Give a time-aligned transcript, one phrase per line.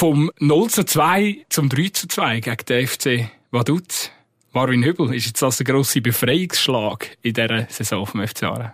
[0.00, 4.10] Vom 0 zu 2 zum 3 zu 2 gegen den FC Vaduz.
[4.52, 8.72] Marvin Hübel, ist jetzt das ein grosser Befreiungsschlag in dieser Saison vom FC Aarau?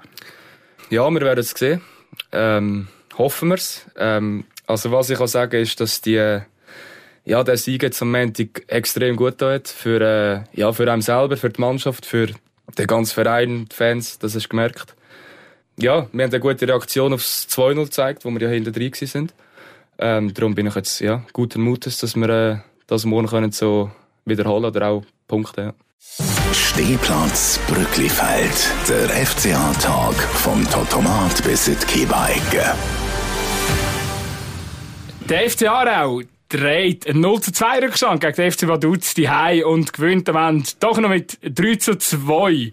[0.89, 1.81] Ja, wir werden es sehen.
[2.31, 2.87] Ähm,
[3.19, 3.87] hoffen wir es.
[3.97, 6.43] Ähm, also was ich kann sagen ist, dass die
[7.25, 9.67] ja, der Sieg jetzt am Montag extrem gut tut.
[9.67, 12.29] Für, äh, ja, für einen selber, für die Mannschaft, für
[12.79, 14.95] den ganzen Verein, die Fans, das hast du gemerkt.
[15.77, 19.35] Ja, wir haben eine gute Reaktion aufs 2-0 gezeigt, wo wir ja hinter drin sind.
[19.99, 23.91] Ähm, darum bin ich jetzt ja, guten Mutes, dass wir äh, das morgen können so
[24.25, 25.63] wiederholen oder auch Punkte.
[25.63, 25.75] Ja.
[26.53, 32.75] Stehplatz Brücklifeld, der FCA-Tag vom Totomat bis in die Kiebeicke.
[35.29, 39.29] Der FC Aarau dreht einen 0 zu 2 Rückstand gegen den FC Vaduz die
[39.65, 42.71] und gewinnt am Ende doch noch mit 3 zu 2.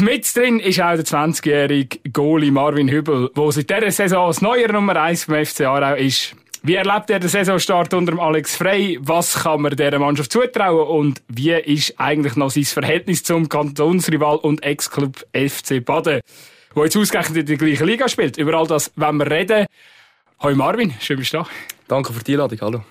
[0.00, 4.70] Mit drin ist auch der 20-jährige Goalie Marvin Hübel, der seit dieser Saison als neuer
[4.70, 6.36] Nummer 1 beim FC Aarau ist.
[6.62, 8.98] Wie erlebt er den Saisonstart unter Alex Frey?
[9.00, 10.86] Was kann man dieser Mannschaft zutrauen?
[10.86, 16.20] Und wie ist eigentlich noch sein Verhältnis zum Kantonsrival und Ex-Club FC Baden,
[16.74, 18.36] der jetzt ausgerechnet in der gleichen Liga spielt?
[18.36, 19.66] Über all das wenn wir reden.
[20.40, 21.46] Hallo Marvin, schön bist du da.
[21.88, 22.84] Danke für die Einladung, hallo.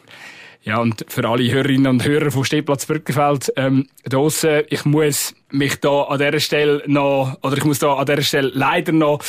[0.65, 5.79] Ja, und für alle Hörerinnen und Hörer von Stehplatz Brückenfeld, ähm, draussen, ich muss mich
[5.79, 9.19] da an dieser Stelle noch, oder ich muss da an dieser Stelle leider noch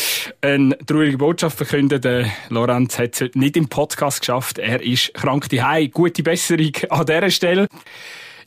[0.40, 2.00] eine traurige Botschaft verkünden.
[2.00, 4.58] Der Lorenz hat es nicht im Podcast geschafft.
[4.58, 5.90] Er ist krank daheim.
[5.90, 7.68] Gute Besserung an dieser Stelle.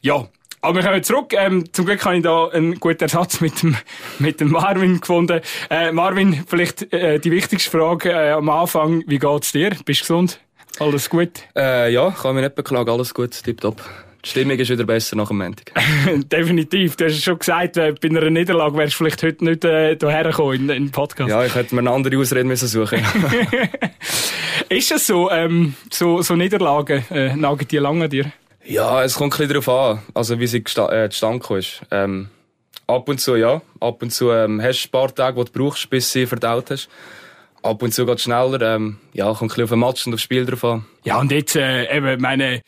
[0.01, 0.27] Ja,
[0.61, 1.33] aber wir kommen zurück.
[1.37, 3.77] Ähm, zum Glück habe ich da einen guten Ersatz mit dem,
[4.17, 5.41] mit dem Marvin gefunden.
[5.69, 9.03] Äh, Marvin, vielleicht äh, die wichtigste Frage äh, am Anfang.
[9.05, 9.69] Wie geht's dir?
[9.85, 10.39] Bist du gesund?
[10.79, 11.31] Alles gut?
[11.55, 12.89] Äh, ja, kann mich nicht beklagen.
[12.89, 13.81] Alles gut, tipptopp.
[14.23, 15.71] Die Stimmung ist wieder besser nach dem Montag.
[16.29, 16.97] Definitiv.
[16.97, 20.55] Du hast schon gesagt, bei einer Niederlage wärst du vielleicht heute nicht äh, hierher gekommen
[20.55, 21.29] in, in den Podcast.
[21.29, 22.99] Ja, ich hätte mir eine andere Ausrede müssen suchen
[24.69, 28.31] Ist es so, ähm, so, so Niederlagen, äh, nagen die lange an dir?
[28.65, 31.81] Ja, es kommt ein bisschen darauf an, also wie sie äh, zustande gekommen ist.
[31.89, 32.29] Ähm,
[32.87, 33.61] ab und zu, ja.
[33.79, 36.71] Ab und zu ähm, hast du ein paar Tage, die du brauchst, bis sie verdaut
[36.71, 36.89] hast.
[37.61, 38.75] Ab und zu geht es schneller.
[38.75, 40.85] Ähm, ja, kommt ein bisschen auf den Match und aufs Spiel drauf an.
[41.03, 42.61] Ja, und jetzt, äh, eben, meine,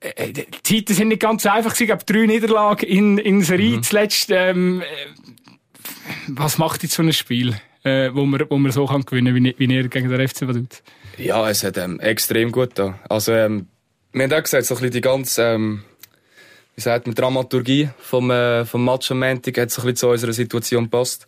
[0.00, 1.78] äh, die Zeiten sind nicht ganz einfach.
[1.78, 3.82] Ich glaube, drei Niederlagen in, in Serie mhm.
[3.82, 4.30] zuletzt.
[4.30, 4.84] Ähm, äh,
[6.28, 9.44] was macht jetzt so ein Spiel, äh, wo, man, wo man so kann gewinnen kann,
[9.44, 10.82] wie, wie ihr gegen den FC Vaduz?
[11.18, 12.98] Ja, es hat ähm, extrem gut da.
[13.08, 13.66] Also, ähm,
[14.12, 15.84] wir haben auch gesagt, so ein bisschen die ganze, ähm,
[16.74, 20.08] wie sagt man, Dramaturgie vom, äh, vom Match am Montag hat so ein bisschen zu
[20.08, 21.26] unserer Situation gepasst.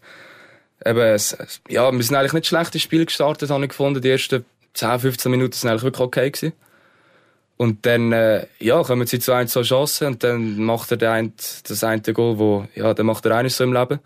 [0.84, 1.37] Eben, es,
[1.69, 4.03] ja, wir sind eigentlich nicht schlecht ins Spiel gestartet, habe ich gefunden.
[4.03, 6.53] Die ersten 10, 15 Minuten sind eigentlich wirklich okay gewesen.
[7.56, 11.33] Und dann, äh, ja, kommen sie zu ein, zwei Chancen und dann macht er ein,
[11.67, 14.00] das eine Goal, wo, ja, dann macht er eines so im Leben.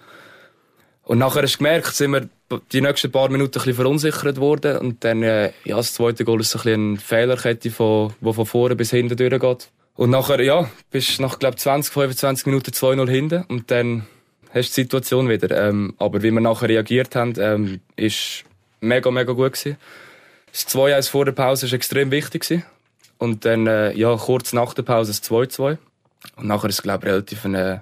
[1.03, 2.29] Und nachher hast du gemerkt, sind wir
[2.71, 4.77] die nächsten paar Minuten ein bisschen verunsichert worden.
[4.77, 8.45] Und dann, äh, ja, das zweite Goal ist ein bisschen eine Fehlerkette, von, die von
[8.45, 9.71] vorne bis hinten durchgeht.
[9.95, 13.45] Und nachher, ja, bist nach, glaub 20, 25 Minuten 2-0 hinten.
[13.49, 14.07] Und dann
[14.55, 15.69] hast die Situation wieder.
[15.69, 18.45] Ähm, aber wie wir nachher reagiert haben, ähm, ist
[18.81, 19.77] mega, mega gut gewesen.
[20.53, 22.65] Das 2-1 vor der Pause ist extrem wichtig gewesen.
[23.19, 25.79] Und dann, äh, ja, kurz nach der Pause das 2-2.
[26.37, 27.79] Und nachher ist es, glaube ich, relativ ein äh,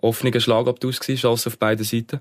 [0.00, 2.20] offener Schlagabtausch gewesen, Chance auf beiden Seiten.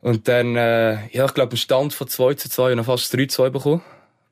[0.00, 3.04] Und dann, äh, ja, ich glaube, einen Stand von 2 zu 2 und dann fast
[3.04, 3.82] das 3 2 bekommen.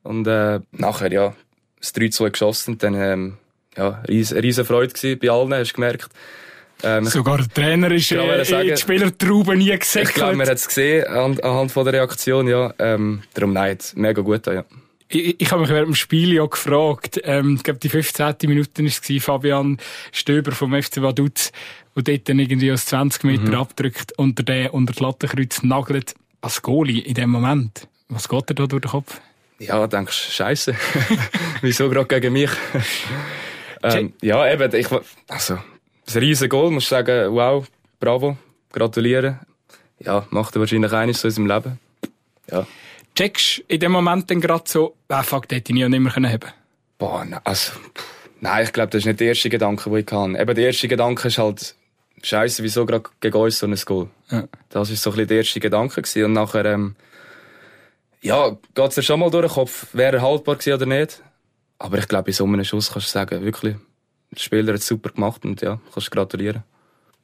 [0.03, 1.35] Und äh, nachher, ja,
[1.79, 2.73] das 3 2 geschossen.
[2.73, 3.37] Und dann, ähm,
[3.77, 6.09] ja, riesen, riesen Freude gewesen bei allen, hast du gemerkt.
[6.83, 10.03] Ähm, Sogar der Trainer ist äh, sagen, die Spielertraube nie gesehen.
[10.03, 12.73] Ich glaube, man hat es gesehen an, anhand von der Reaktion, ja.
[12.79, 14.65] Ähm, darum, nein, mega gut, ja.
[15.07, 18.35] Ich, ich habe mich während dem Spiel ja gefragt, ähm, ich glaube, die 15.
[18.43, 19.77] Minute war es, Fabian
[20.11, 21.51] Stöber vom FC Vaduz,
[21.95, 23.55] der dort dann irgendwie aus 20 Meter mhm.
[23.55, 27.87] abdrückt und der unter das Lattenkreuz nagelt als Goalie in dem Moment.
[28.09, 29.21] Was geht dir da durch den Kopf?
[29.59, 30.75] Ja, denkst Scheiße.
[31.61, 32.49] Wieso gerade gegen mich?
[33.83, 34.87] ähm, ja, eben, ich,
[35.27, 35.59] also,
[36.07, 37.67] ein riesen Goal, muss ich sagen, wow,
[37.99, 38.37] bravo,
[38.71, 39.39] gratulieren.
[39.99, 41.79] Ja, macht er wahrscheinlich eines so in seinem Leben.
[42.49, 42.65] Ja.
[43.15, 46.15] Checkst in dem Moment dann gerade so, ah, fuck, den hätte ich nie und nimmer
[46.15, 46.39] haben
[46.97, 47.73] Boah, also,
[48.39, 50.39] nein, ich glaube, das ist nicht der erste Gedanke, den ich habe.
[50.39, 51.75] Eben, der erste Gedanke ist halt,
[52.23, 54.09] Scheiße, wieso gerade gegen uns so ein Goal?
[54.29, 54.47] Ja.
[54.69, 56.25] Das war so ein bisschen der erste Gedanke gewesen.
[56.25, 56.95] Und nachher, ähm,
[58.21, 61.23] ja, geht's dir schon mal durch den Kopf, wäre er haltbar gewesen oder nicht?
[61.79, 63.75] Aber ich glaube, in so einem Schuss kannst du sagen, wirklich,
[64.31, 66.63] der Spieler hat super gemacht und ja, kannst gratulieren.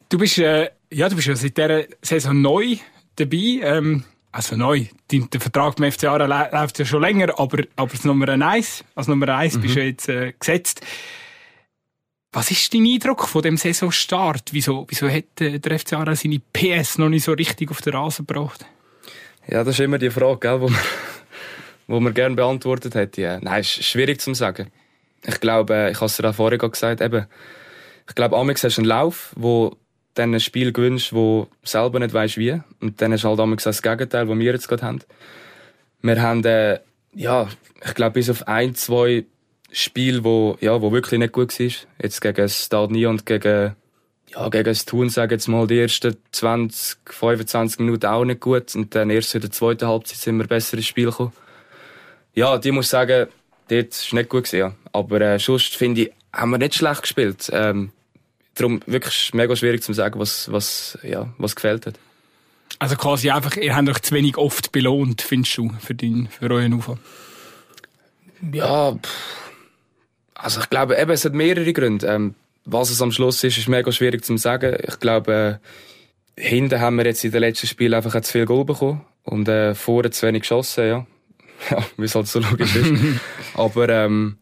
[0.09, 2.77] Du bist, äh, ja, du bist ja seit dieser Saison neu
[3.15, 3.59] dabei.
[3.61, 4.85] Ähm, also neu.
[5.09, 9.07] Der Vertrag mit FC Aarau läuft ja schon länger, aber, aber als Nummer eins, als
[9.07, 9.61] Nummer eins mhm.
[9.61, 10.81] bist du jetzt äh, gesetzt.
[12.31, 14.49] Was ist dein Eindruck von dem Saisonstart?
[14.51, 17.93] Wieso, wieso hat äh, der FC Aarau seine PS noch nicht so richtig auf den
[17.93, 18.65] Rasen gebracht?
[19.47, 20.79] Ja, das ist immer die Frage, gell, wo man,
[21.87, 23.21] wo man gerne beantwortet hätte.
[23.21, 23.39] Ja.
[23.39, 24.69] Nein, ist schwierig zu sagen.
[25.27, 27.27] Ich glaube, ich habe es dir auch vorher gesagt, eben,
[28.07, 29.75] ich glaube, Amix hast einen Lauf, wo
[30.13, 32.59] dann ein Spiel gewünscht, wo selber nicht weißt wie.
[32.79, 34.99] Und dann hast du halt Amix das Gegenteil, was wir jetzt gerade haben.
[36.01, 36.79] Wir haben, äh,
[37.13, 37.47] ja,
[37.85, 39.25] ich glaube, bis auf ein, zwei
[39.71, 41.71] Spiele, wo, ja, wo wirklich nicht gut war.
[42.01, 43.75] Jetzt gegen Stade Nie und gegen,
[44.29, 48.75] ja, gegen das Thun, sagen jetzt mal, die ersten 20, 25 Minuten auch nicht gut.
[48.75, 51.33] Und dann erst in der zweiten Halbzeit sind wir besser ins Spiel gekommen.
[52.33, 53.27] Ja, die muss sagen,
[53.69, 54.75] dort ist nicht gut gewesen, ja.
[54.91, 57.49] Aber, äh, sonst finde ich, haben wir nicht schlecht gespielt.
[57.51, 57.91] Ähm,
[58.55, 61.99] darum wirklich mega schwierig zu sagen, was, was, ja, was gefällt hat.
[62.79, 66.49] Also quasi einfach, ihr habt euch zu wenig oft belohnt, findest du, für, dein, für
[66.49, 66.99] euren Aufwand?
[68.53, 69.09] Ja, pff.
[70.35, 72.05] also ich glaube, eben, es hat mehrere Gründe.
[72.07, 72.35] Ähm,
[72.65, 74.77] was es am Schluss ist, ist mega schwierig zu sagen.
[74.85, 75.59] Ich glaube,
[76.35, 79.47] äh, hinten haben wir jetzt in den letzten Spielen einfach zu viel Goal bekommen und
[79.47, 81.05] äh, vorne zu wenig geschossen, ja.
[81.71, 82.93] ja, wie es halt so logisch ist.
[83.53, 84.37] Aber ähm,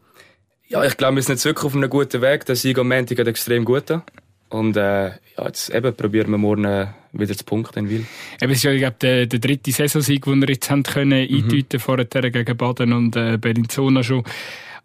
[0.68, 2.44] ja, ich glaube, wir sind jetzt wirklich auf einem guten Weg.
[2.46, 4.02] Der Sieg am Montag hat extrem gut an.
[4.48, 8.06] Und äh, ja, jetzt eben probieren wir morgen äh, wieder zu punkten in Wil.
[8.40, 11.28] Eben, es ist ja, ich glaube, der, der dritte Saisonsieg, den wir jetzt haben können,
[11.28, 11.36] mhm.
[11.36, 14.22] eindeuten vorher gegen Baden und äh, Bellinzona schon.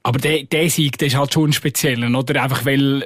[0.04, 2.42] Aber der, der Sieg, der ist halt schon speziell, oder?
[2.42, 3.06] Einfach weil,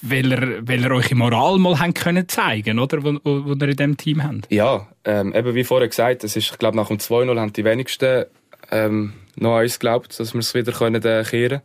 [0.00, 3.04] weil, er, weil er euch Moral mal haben können zeigen, oder?
[3.04, 4.50] Wo, wo, wo ihr in diesem Team habt.
[4.50, 7.64] Ja, ähm, eben wie vorher gesagt, das ist, ich glaube, nach dem 2-0 haben die
[7.64, 8.24] wenigsten
[8.70, 11.60] ähm, noch an uns geglaubt, dass wir es wieder können, äh, kehren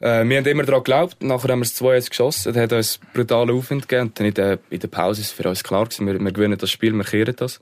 [0.00, 3.00] äh, Wir haben immer daran geglaubt, nachher haben wir es 2 geschossen, das hat uns
[3.12, 6.06] brutalen Aufwind gegeben und dann in der, in der Pause ist für uns klar gewesen,
[6.06, 7.60] wir, wir gewinnen das Spiel, wir kehren das.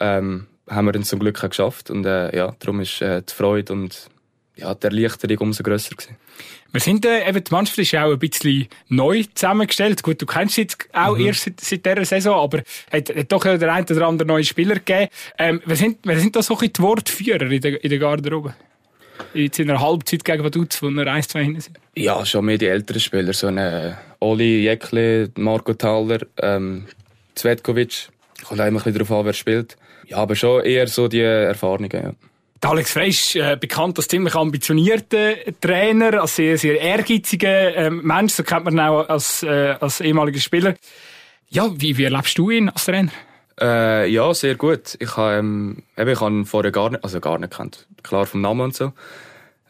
[0.00, 3.72] Ähm, haben wir dann zum Glück geschafft und äh, ja, darum ist äh, die Freude
[3.72, 4.08] und
[4.56, 6.16] ja, die Erleichterung umso grösser gewesen.
[6.72, 10.02] Wir sind äh, eben, die Mannschaft ist auch ein bisschen neu zusammengestellt.
[10.02, 11.26] Gut, du kennst sie jetzt auch mhm.
[11.26, 14.44] erst seit, seit dieser Saison, aber es hat, hat doch der ein oder andere neue
[14.44, 15.08] Spieler gegeben.
[15.38, 18.54] Ähm, wer sind, wer sind da so ein die Wortführer in der, in der Garderobe?
[19.34, 21.78] Jetzt in einer Halbzeit gegen Vaduz, wo wir 1, 2 hinten sind?
[21.94, 23.32] Ja, schon mehr die älteren Spieler.
[23.32, 26.86] So eine Oli Jekle, Marco Thaler, ähm,
[27.34, 28.08] Zvetkovic.
[28.44, 29.76] Kommt auch immer ein bisschen darauf an, wer spielt.
[30.06, 32.12] Ja, aber schon eher so die Erfahrungen, ja.
[32.64, 38.34] Alex Frey ist äh, bekannt als ziemlich ambitionierter Trainer, als sehr, sehr ehrgeiziger ähm, Mensch.
[38.34, 40.74] So kennt man ihn auch als, äh, als ehemaliger Spieler.
[41.48, 43.10] Ja, wie, wie erlebst du ihn als Trainer?
[43.60, 44.96] Äh, ja, sehr gut.
[44.98, 48.74] Ich habe ähm, ihn vorher gar nicht, also gar nicht kennt, klar vom Namen und
[48.74, 48.92] so.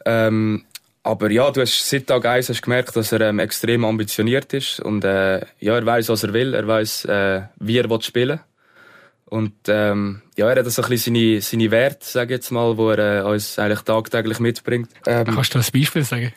[0.05, 0.63] Ähm,
[1.03, 4.79] aber ja, du hast seit Tag 1 hast gemerkt, dass er ähm, extrem ambitioniert ist
[4.79, 8.39] und äh, ja, er weiß, was er will, er weiß, äh, wie er will spielen.
[9.33, 12.77] Und ähm, ja, er hat so ein bisschen seine, seine Werte, sag ich jetzt mal,
[12.77, 14.91] wo er äh, uns eigentlich tagtäglich mitbringt.
[15.07, 16.31] Ähm, Kannst du ein Beispiel sagen?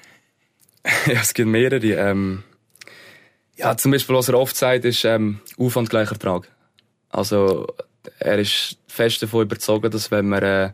[1.07, 1.87] ja, es gibt mehrere.
[1.87, 2.43] Ähm,
[3.55, 6.49] ja, zum Beispiel, was er oft sagt, ist ähm, Aufwand gleich Ertrag.
[7.11, 7.67] Also
[8.19, 10.71] er ist fest davon überzeugt, dass wenn man äh,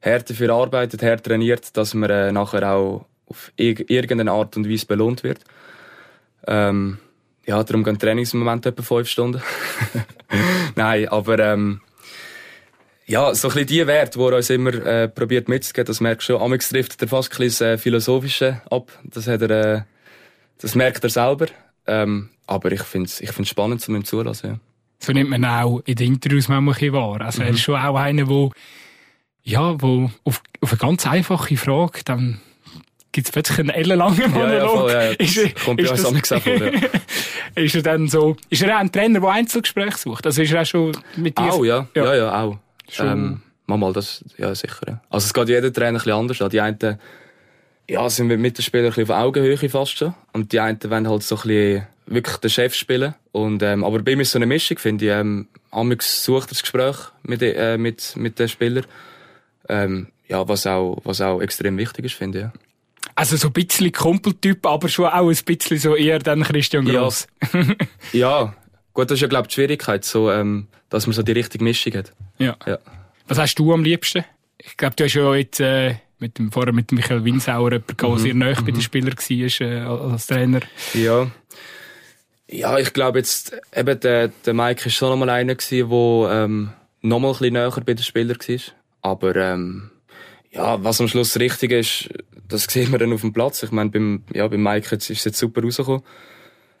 [0.00, 4.84] härter für arbeitet, härter trainiert, dass man äh, nachher auch auf irgendeine Art und Weise
[4.84, 5.40] belohnt wird.
[6.46, 6.98] Ähm,
[7.48, 9.40] ja, darum gehen Trainings im Moment etwa fünf Stunden.
[10.76, 11.80] Nein, aber ähm,
[13.06, 16.28] ja, so ein bisschen die Werte, die er uns immer äh, probiert mitzugeben, das merkst
[16.28, 16.42] du schon.
[16.42, 18.92] Amix trifft er fast ein bisschen das äh, Philosophische ab.
[19.02, 19.82] Das, hat er, äh,
[20.58, 21.46] das merkt er selber.
[21.86, 24.50] Ähm, aber ich finde es ich find's spannend, zu ihm zulassen.
[24.50, 24.58] Ja.
[24.98, 27.22] So nimmt man auch in den Interviews manchmal ein wahr.
[27.22, 27.48] Also mhm.
[27.48, 28.50] er ist schon auch einer, der
[29.42, 32.42] ja, wo auf, auf eine ganz einfache Frage dann
[33.26, 34.50] es plötzlich einen ellenlangen Monolog.
[34.50, 35.00] Ja, ja, voll, ja.
[35.18, 36.72] Ist, Kommt ist bei uns das, vor, ja.
[37.62, 40.26] ist er dann so, ist er auch ein Trainer, der Einzelgespräche sucht?
[40.26, 41.52] Also ist er auch schon mit dir?
[41.52, 41.86] Auch, ja.
[41.94, 42.58] Ja, ja, ja auch.
[42.98, 45.00] Ähm, mal, das, ja, sicher.
[45.10, 46.50] Also es geht jeder Trainer ein bisschen anders an.
[46.50, 46.98] Die einen,
[47.88, 50.14] ja, sind mit den Spielern ein bisschen auf Augenhöhe fast schon.
[50.32, 53.14] Und die einen wollen halt so ein bisschen wirklich den Chef spielen.
[53.32, 55.10] Und, ähm, aber bei mir ist so eine Mischung, finde ich.
[55.10, 58.86] Ähm, Amix sucht das Gespräch mit, äh, mit, mit den Spielern.
[59.68, 62.44] Ähm, ja, was auch, was auch extrem wichtig ist, finde ich.
[62.44, 62.52] Ja.
[63.18, 67.26] Also so ein bisschen Kumpeltyp, aber schon auch ein bisschen so eher dann Christian Gross.
[67.52, 67.64] Ja,
[68.12, 68.54] ja.
[68.94, 71.64] gut, das ist ja glaube ich die Schwierigkeit, so, ähm, dass man so die richtige
[71.64, 72.12] Mischung hat.
[72.38, 72.56] Ja.
[72.64, 72.78] ja.
[73.26, 74.24] Was hast du am liebsten?
[74.58, 78.08] Ich glaube, du hast ja jetzt äh, mit dem, vorher mit Michael Winsauer jemanden, der
[78.08, 78.18] mhm.
[78.18, 78.64] sehr nahe mhm.
[78.64, 79.80] bei den Spielern war äh,
[80.12, 80.60] als Trainer.
[80.94, 81.28] Ja.
[82.46, 86.70] Ja, ich glaube jetzt, eben der, der Mike war schon nochmal einer der ähm,
[87.02, 88.58] nochmal ein bisschen näher bei den Spielern war.
[89.02, 89.90] Aber ähm,
[90.52, 92.10] ja, was am Schluss richtig ist,
[92.48, 93.62] das sehen wir dann auf dem Platz.
[93.62, 96.02] Ich meine, beim, ja, beim Mike ist es jetzt super rausgekommen.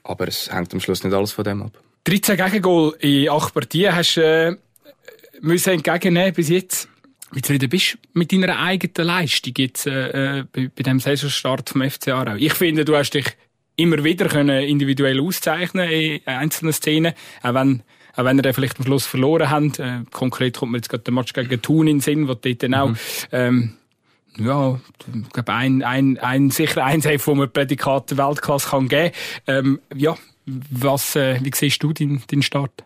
[0.02, 1.72] Aber es hängt am Schluss nicht alles von dem ab.
[2.04, 4.56] 13 Gegengol in 8 Partien hast du äh,
[5.40, 6.88] müssen entgegennehmen bis jetzt.
[7.32, 11.68] Wie zufrieden bist du mit deiner eigenen Leistung jetzt äh, äh bei, bei dem Saisonstart
[11.68, 12.36] vom FC Aarau?
[12.36, 13.26] Ich finde, du hast dich
[13.76, 17.82] immer wieder können individuell auszeichnen in einzelnen Szenen, auch wenn
[18.16, 19.78] auch wenn er vielleicht am Schluss verloren hat.
[19.78, 22.62] Äh, konkret kommt mir jetzt gerade der Match gegen Thun in den Sinn, wo dort
[22.62, 22.96] dann auch, mhm.
[23.30, 23.77] ähm,
[24.38, 24.80] ja,
[25.22, 29.12] ich glaube, ein, ein, ein, sicher ein Safe, wo man Prädikat Weltklasse kann geben
[29.46, 30.16] ähm, Ja,
[30.46, 32.84] was, äh, wie siehst du deinen, deinen Start?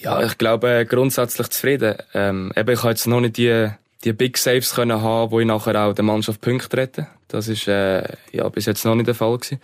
[0.00, 1.96] Ja, ich glaube, äh, grundsätzlich zufrieden.
[2.12, 3.68] Ähm, eben, ich habe jetzt noch nicht die,
[4.04, 7.06] die Big Saves können haben, wo ich nachher auch der Mannschaft Punkte rette.
[7.28, 8.02] Das ist, äh,
[8.32, 9.60] ja, bis jetzt noch nicht der Fall gewesen.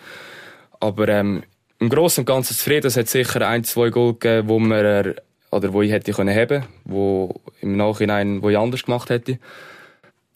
[0.79, 1.43] Aber, ähm,
[1.81, 2.87] im Großen und Ganzen zufrieden.
[2.87, 5.15] Es hat sicher ein, zwei Goal gegeben, wo man,
[5.51, 9.39] oder wo ich hätte können haben, wo im Nachhinein, wo ich anders gemacht hätte.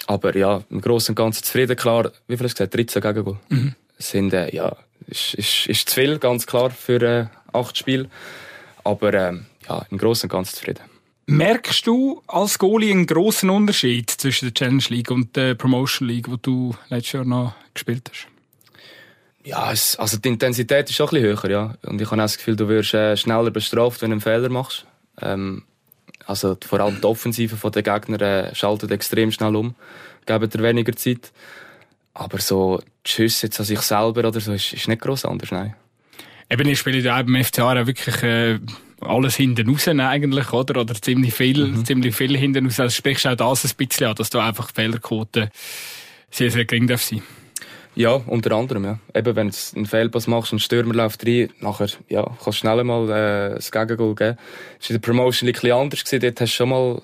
[0.06, 1.76] Aber ja, im Großen und Ganzen zufrieden.
[1.76, 2.74] Klar, wie viel hast du gesagt?
[2.74, 3.38] 13 Gegengol.
[3.48, 3.74] Mhm.
[3.98, 8.08] Sind, äh, ja, ist, ist, ist zu viel, ganz klar, für äh, acht Spiele.
[8.82, 9.32] Aber äh,
[9.68, 10.82] ja, im Großen und Ganzen zufrieden.
[11.26, 16.28] Merkst du als Goalie einen grossen Unterschied zwischen der Challenge League und der Promotion League,
[16.28, 18.26] wo du letztes Jahr noch gespielt hast?
[19.42, 21.74] Ja, es, also die Intensität ist schon ein bisschen höher, ja.
[21.82, 24.50] Und ich habe auch das Gefühl, du wirst äh, schneller bestraft, wenn du einen Fehler
[24.50, 24.86] machst.
[25.20, 25.62] Ähm,
[26.26, 29.74] also vor allem die Offensive der Gegner äh, schaltet extrem schnell um,
[30.26, 31.32] geben dir weniger Zeit.
[32.14, 35.50] Aber so die Schüsse jetzt an sich selber oder so ist, ist nicht gross anders,
[35.50, 35.74] nein.
[36.50, 38.58] Eben, ich spiele ja beim FCA wirklich äh,
[39.00, 40.80] alles hinten raus eigentlich, oder?
[40.80, 41.84] Oder ziemlich viel, mhm.
[41.84, 42.80] ziemlich viel hinten raus.
[42.80, 45.50] Also sprichst du auch das ein bisschen an, dass du einfach Fehlerquote
[46.30, 47.22] sehr, sehr gering darf sein.
[47.94, 48.98] Ja, unter anderem, ja.
[49.14, 52.52] Eben, wenn du einen Fehlpass machst und ein Stürmer läuft rein, nachher, ja, kannst du
[52.52, 54.36] schnell mal, äh, das Gegengol geben.
[54.78, 56.20] Das war in der Promotion ein bisschen anders gewesen.
[56.20, 57.02] Dort hast du schon mal,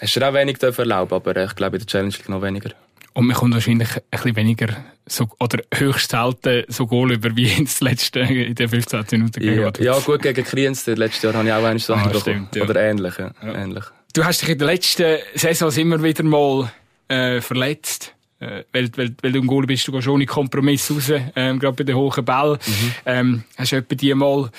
[0.00, 2.70] hast du auch wenig erlauben aber ich glaube, in der Challenge League noch weniger.
[3.14, 4.68] Und man kommt wahrscheinlich ein bisschen weniger,
[5.06, 9.60] so, oder höchst selten so Goal über wie ins letzte, in den 15 Minuten gegen
[9.60, 12.64] ja, ja, gut, gegen Kriens, letztes Jahr habe ich auch einen so ah, stimmt, ja.
[12.64, 13.32] Oder ähnlich, ja.
[13.42, 13.84] ähnlich.
[14.14, 16.72] Du hast dich in der letzten Saison immer wieder mal,
[17.08, 18.14] äh, verletzt.
[18.42, 21.76] Äh, weil, weil, weil du im Goal bist, du gehst ohne Kompromiss raus, ähm, gerade
[21.76, 22.54] bei den hohen Ball.
[22.54, 22.92] Mhm.
[23.06, 24.50] Ähm, hast du etwa die mal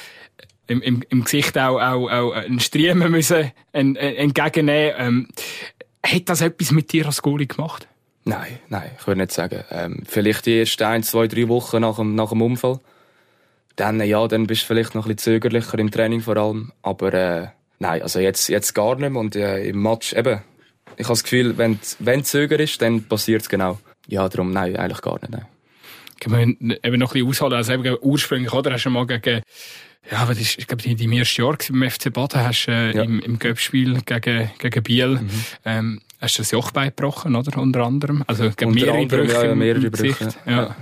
[0.68, 4.94] im, im, im Gesicht auch, auch, auch einen Striemen müssen entgegennehmen.
[4.98, 5.28] Ähm,
[6.02, 7.88] hat das etwas mit dir als Goalie gemacht?
[8.24, 9.66] Nein, nein, ich würde nicht sagen.
[9.70, 12.80] Ähm, vielleicht die ersten ein, zwei, drei Wochen nach dem, nach dem Unfall.
[13.76, 16.72] Dann, ja, dann bist du vielleicht noch ein bisschen zögerlicher im Training vor allem.
[16.84, 17.48] Aber, äh,
[17.80, 19.20] nein, also jetzt, jetzt gar nicht mehr.
[19.20, 20.40] Und äh, im Match, eben,
[20.98, 23.80] ich habe das Gefühl, wenn, wenn Zöger ist, dann passiert es genau.
[24.08, 25.46] Ja, darum, nein, eigentlich gar nicht, nein.
[26.20, 28.72] Können wir eben noch ein bisschen ausholen, also eben ursprünglich, oder?
[28.72, 29.42] Hast du mal gegen,
[30.12, 33.04] ja, das ist, ich glaube, deinem ersten Jahr beim FC Baden hast du äh, ja.
[33.04, 35.30] im, im Göppspiel gegen, gegen Biel, mhm.
[35.66, 37.58] ähm, hast du das Jochbein gebrochen, oder?
[37.58, 38.24] Unter anderem.
[38.28, 39.46] Also, Unter mehrere anderem, Brüche.
[39.46, 40.30] Ja, mehrere Brüche.
[40.46, 40.52] Ja.
[40.52, 40.76] ja.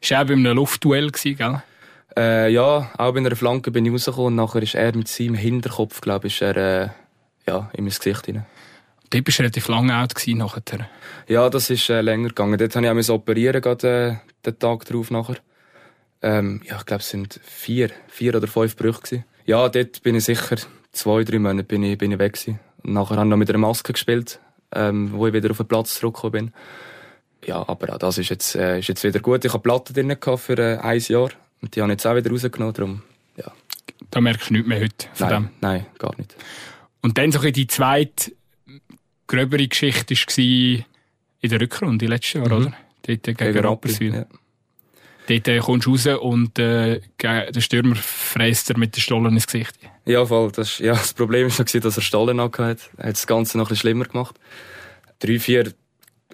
[0.00, 1.62] Ist er bei einem Luftduell gewesen, gell?
[2.16, 5.34] Äh, ja, auch bei einer Flanke bin ich rausgekommen und nachher ist er mit seinem
[5.34, 6.88] Hinterkopf, glaube ich, ist er, äh,
[7.46, 8.46] ja, in mein Gesicht hinein.
[9.12, 10.88] Dort bist du relativ lange out gewesen nachher.
[11.28, 12.58] Ja, das ist äh, länger gegangen.
[12.58, 15.36] Dort habe ich auch operieren, gerade, äh, den Tag drauf nachher.
[16.22, 19.24] Ähm, ja, ich glaube, es sind vier, vier oder fünf Brüche gewesen.
[19.44, 20.56] Ja, dort bin ich sicher
[20.92, 22.60] zwei, drei Monate bin ich, bin ich weg gewesen.
[22.82, 24.40] Und nachher habe ich noch mit einer Maske gespielt
[24.74, 26.52] ähm, wo ich wieder auf den Platz zurückgekommen bin.
[27.44, 29.44] Ja, aber auch das ist jetzt, äh, ist jetzt wieder gut.
[29.44, 32.30] Ich hatte Platten drin für äh, ein Jahr und die habe ich jetzt auch wieder
[32.30, 32.74] rausgenommen.
[32.74, 33.02] Darum,
[33.36, 33.52] ja.
[34.10, 35.50] Da merkst du nichts mehr heute von nein, dem?
[35.60, 36.36] Nein, gar nicht.
[37.00, 38.32] Und dann so die zweite
[39.32, 40.84] gröbere Geschichte war
[41.40, 42.52] in der Rückrunde letztes Jahr, mhm.
[42.52, 42.72] oder?
[43.02, 44.14] Dort gegen, gegen Rapperswil.
[44.14, 44.26] Ja.
[45.26, 49.46] Dort äh, kommst du raus und äh, der Stürmer fräst dir mit den Stollen ins
[49.46, 49.78] Gesicht.
[50.04, 50.52] Ja, voll.
[50.52, 52.62] Das, ja, das Problem war noch, dass er Stollen hatte.
[52.62, 54.38] Er hat das Ganze noch ein bisschen schlimmer gemacht.
[55.20, 55.72] Drei, vier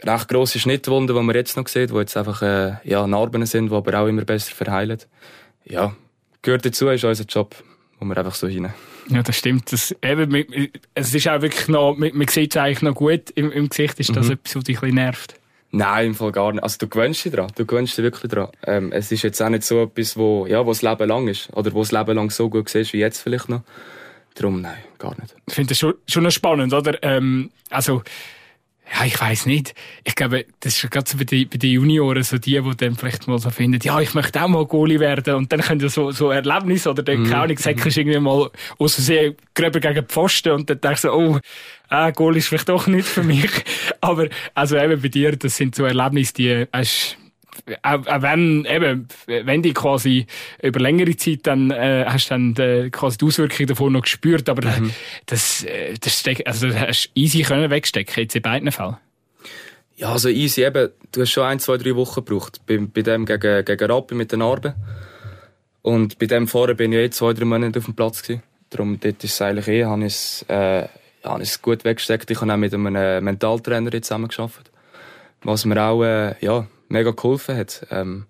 [0.03, 3.71] recht grosse Schnittwunden, die man jetzt noch sieht, die jetzt einfach äh, ja, Narben sind,
[3.71, 4.99] die aber auch immer besser verheilen.
[5.65, 5.95] Ja,
[6.43, 7.55] gehört dazu, ist unser Job,
[7.99, 8.75] wo wir einfach so hinein.
[9.09, 9.73] Ja, das stimmt.
[9.73, 10.47] Das, eben,
[10.95, 13.99] es ist auch wirklich noch, man, man sieht es eigentlich noch gut im, im Gesicht.
[14.01, 14.33] Ist das mhm.
[14.33, 15.35] etwas, was dich ein bisschen nervt?
[15.71, 16.63] Nein, im Fall gar nicht.
[16.63, 17.51] Also du gewöhnst dich dran.
[17.55, 18.49] Du gewöhnst dich wirklich dran.
[18.67, 21.51] Ähm, es ist jetzt auch nicht so etwas, wo, ja, wo das Leben lang ist.
[21.53, 23.63] Oder wo das Leben lang so gut siehst wie jetzt vielleicht noch.
[24.35, 25.35] Darum, nein, gar nicht.
[25.47, 27.03] Ich finde das schon, schon noch spannend, oder?
[27.03, 28.03] Ähm, also,
[28.95, 29.75] ja, ich weiß nicht.
[30.05, 32.97] Ich glaube, das ist gerade so bei den, bei den Junioren so die, die dann
[32.97, 35.35] vielleicht mal so finden, ja, ich möchte auch mal Goalie werden.
[35.35, 37.25] Und dann können so, so Erlebnisse oder dann, mm.
[37.25, 38.01] keine Ahnung, säckst mm.
[38.01, 41.39] irgendwie mal aus Versehen gröber gegen die Pfosten und dann denkst du oh,
[41.89, 43.51] ah, Goalie ist vielleicht doch nicht für mich.
[44.01, 47.19] Aber, also eben bei dir, das sind so Erlebnisse, die hast,
[47.83, 50.27] auch, auch wenn, eben, wenn die quasi
[50.63, 54.69] über längere Zeit dann, äh, hast dann äh, quasi die Auswirkungen davon noch gespürt, aber
[54.69, 54.93] mhm.
[55.27, 58.97] das, äh, das steck, also das hast easy können wegstecken, jetzt in beiden Fällen.
[59.97, 63.27] Ja, also easy eben, du hast schon ein, zwei, drei Wochen gebraucht, bei, bei dem
[63.27, 64.75] gegen, gegen Rappi mit den Narben.
[65.83, 68.43] Und bei dem vorher bin ich eh zwei, drei Monate auf dem Platz gewesen.
[68.71, 70.87] Darum, dort ist es eigentlich eh, habe ich es, äh,
[71.25, 72.31] habe ich es gut weggesteckt.
[72.31, 74.71] Ich habe auch mit einem Mentaltrainer jetzt zusammen gearbeitet.
[75.43, 77.87] Was mir auch, äh, ja, mega geholfen hat.
[77.91, 78.27] Ähm,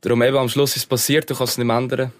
[0.00, 2.12] darum eben am Schluss ist es passiert, du kannst es nicht ändern.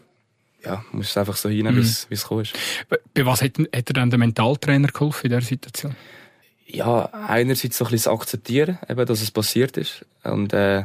[0.65, 1.85] ja, muss es einfach so hinnehmen, mhm.
[2.09, 2.55] wie es gekommen ist.
[2.89, 5.97] Bei was hat, hat er dann der Mentaltrainer geholfen in dieser Situation?
[6.67, 10.05] Ja, einerseits so ein bisschen akzeptieren, eben, dass es passiert ist.
[10.23, 10.85] Und äh,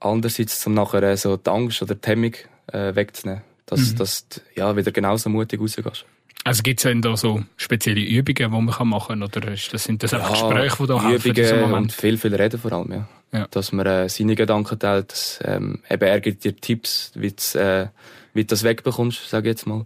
[0.00, 2.34] andererseits zum nachher äh, so die Angst oder die Hemmung
[2.68, 3.42] äh, wegzunehmen.
[3.66, 3.96] Dass, mhm.
[3.96, 6.06] dass du ja, wieder genauso mutig rausgehst.
[6.44, 9.22] Also gibt es da so spezielle Übungen, die man machen kann?
[9.22, 11.30] Oder das, sind das einfach ja, Gespräche, die da helfen?
[11.32, 13.08] Übungen und viel, viel reden vor allem, ja.
[13.32, 13.46] Ja.
[13.50, 15.12] Dass man äh, seine Gedanken teilt.
[15.12, 17.88] Dass, ähm, eben, er gibt dir Tipps, wie du äh,
[18.34, 19.84] wie das wegbekommst, sage ich jetzt mal.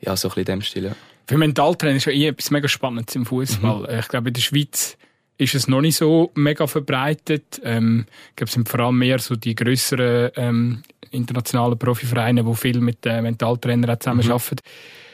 [0.00, 0.92] Ja, so ein bisschen in dem Stil, ja.
[1.26, 3.80] Für Mentaltraining ist ja eh etwas mega Spannendes im Fußball.
[3.80, 3.98] Mhm.
[3.98, 4.96] Ich glaube, in der Schweiz
[5.36, 7.60] ist es noch nicht so mega verbreitet.
[7.62, 12.54] Ähm, ich glaube, es sind vor allem mehr so die grösseren ähm, internationalen Profivereine, die
[12.54, 14.56] viel mit äh, Mentaltrainern zusammenarbeiten.
[14.56, 15.07] Mhm.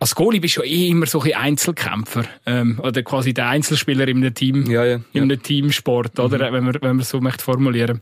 [0.00, 2.24] Als Goalie bist du ja eh immer so ein Einzelkämpfer.
[2.46, 6.50] Ähm, oder quasi der Einzelspieler in einem Team, ja, ja, in einem Teamsport, oder?
[6.50, 6.54] Mhm.
[6.54, 8.00] Wenn man, wenn man so möchte formulieren.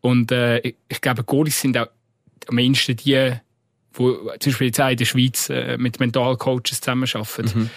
[0.00, 1.88] Und, äh, ich, ich glaube, Goalies sind auch
[2.46, 3.32] am ehesten die,
[3.92, 7.50] wo zum Beispiel jetzt auch in der Schweiz äh, mit Mentalcoaches zusammenarbeiten.
[7.54, 7.70] Mhm.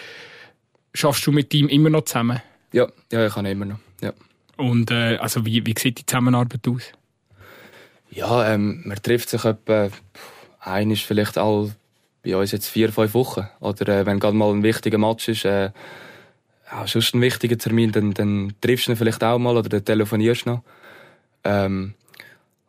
[0.93, 2.41] Schaffst du mit ihm immer noch zusammen?
[2.73, 3.79] Ja, ja, ich kann immer noch.
[4.01, 4.13] Ja.
[4.57, 6.91] Und äh, also wie, wie sieht die Zusammenarbeit aus?
[8.11, 9.89] Ja, ähm, man trifft sich etwa
[10.59, 11.71] ein ist vielleicht all
[12.23, 13.47] bei uns jetzt vier, fünf Wochen.
[13.59, 15.71] Oder äh, wenn gerade mal ein wichtiger Match ist, äh,
[16.71, 19.83] ja, sonst ein wichtiger Termin, dann, dann triffst du ihn vielleicht auch mal oder dann
[19.83, 20.63] telefonierst du noch.
[21.43, 21.95] Ähm,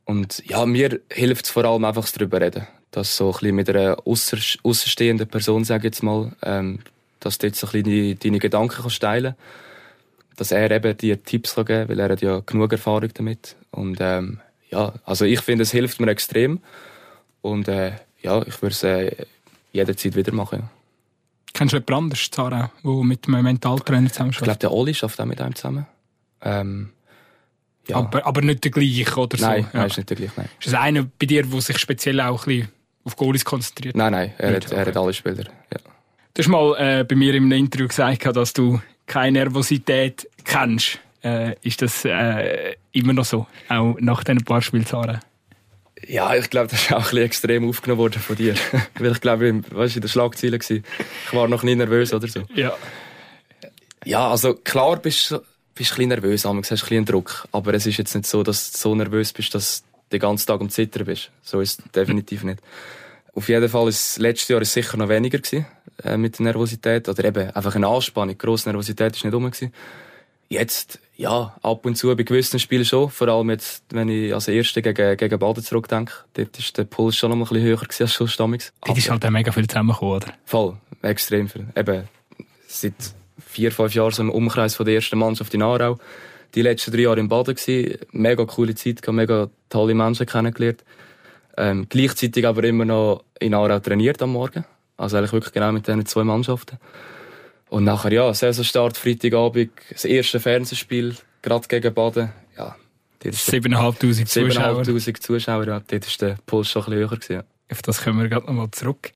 [0.05, 2.67] und ja, mir hilft es vor allem einfach darüber reden.
[2.91, 6.81] Dass so ein bisschen mit einer außerstehenden Person, sage ich jetzt mal, ähm,
[7.21, 9.03] dass du jetzt so ein bisschen deine Gedanken kannst
[10.37, 13.57] Dass er eben dir Tipps geben kann, weil er hat ja genug Erfahrung damit.
[13.71, 14.41] Und ähm,
[14.71, 16.61] ja, also ich finde, es hilft mir extrem.
[17.41, 17.93] Und äh,
[18.23, 19.27] ja, ich würde es äh,
[19.73, 20.61] jederzeit wieder machen.
[20.61, 20.71] Ja.
[21.55, 25.21] Kennst du jemanden anders, Zara, der mit einem Mentaltrainer zusammen Ich glaube, der Oli schafft
[25.21, 25.87] auch mit einem zusammen.
[26.41, 26.91] Ähm,
[27.89, 27.97] ja.
[27.97, 29.47] Aber, aber nicht der gleiche oder so?
[29.47, 29.81] Nein, ja.
[29.81, 30.33] nein ist nicht der gleiche.
[30.37, 30.49] Nein.
[30.59, 32.69] Ist das einer bei dir, der sich speziell auch ein bisschen
[33.05, 33.97] auf Goalies konzentriert?
[33.97, 35.45] Nein, nein, er, hat, er hat alle Spieler.
[35.45, 35.79] Ja.
[36.35, 40.99] Du hast mal äh, bei mir im Interview gesagt, dass du keine Nervosität kennst.
[41.23, 43.47] Äh, ist das äh, immer noch so?
[43.69, 45.21] Auch nach diesen paar Spielzahlen?
[46.07, 48.55] Ja, ich glaube, das ist auch ein bisschen extrem aufgenommen worden von dir.
[48.99, 50.77] Weil ich glaube, weißt, in der Schlagzeile war.
[50.77, 52.43] Ich war noch nie nervös oder so.
[52.55, 52.77] Ja.
[54.05, 55.41] Ja, also klar bist du
[55.75, 57.47] bist ein bisschen nervös, aber hast ein bisschen Druck.
[57.53, 60.47] Aber es ist jetzt nicht so, dass du so nervös bist, dass du den ganzen
[60.47, 61.31] Tag am Zittern bist.
[61.43, 62.61] So ist es definitiv nicht.
[63.35, 65.67] Auf jeden Fall ist das letzte Jahr ist sicher noch weniger gewesen,
[66.05, 67.09] äh, mit der Nervosität.
[67.09, 68.37] Oder eben einfach eine Anspannung.
[68.37, 69.73] Grosse Nervosität ist nicht rum gewesen.
[70.53, 73.09] Jetzt, ja, ab und zu bei gewissen Spielen schon.
[73.09, 76.13] Vor allem jetzt, wenn ich als Erste gegen, gegen Baden zurückdenke.
[76.35, 78.71] Dort ist der Puls schon noch ein bisschen höher gewesen als schon Stammings.
[78.85, 80.27] Dort ist halt auch mega viel zusammengekommen, oder?
[80.45, 80.77] Voll.
[81.01, 81.69] Extrem viel.
[81.75, 82.07] Eben,
[82.69, 82.93] seit
[83.39, 85.99] vier, fünf Jahre so im Umkreis von der ersten Mannschaft in Aarau.
[86.55, 87.99] Die letzten drei Jahre im Baden gewesen.
[88.11, 90.85] Mega coole Zeit, mega tolle Menschen kennengelernt.
[91.57, 94.67] Ähm, gleichzeitig aber immer noch in Aarau trainiert am Morgen.
[94.99, 96.77] Also eigentlich wirklich genau mit diesen zwei Mannschaften.
[97.73, 102.31] Und nachher, ja, Saisonstart, Freitagabend, das erste Fernsehspiel, gerade gegen Baden.
[102.55, 102.77] Ja,
[103.25, 104.83] 7'500 Zuschauer.
[104.83, 105.81] 7'500 Zuschauer, ja.
[105.81, 107.17] Dort war der Puls schon ein bisschen höher.
[107.17, 107.43] Gewesen.
[107.71, 109.13] Auf das kommen wir gerade nochmal zurück.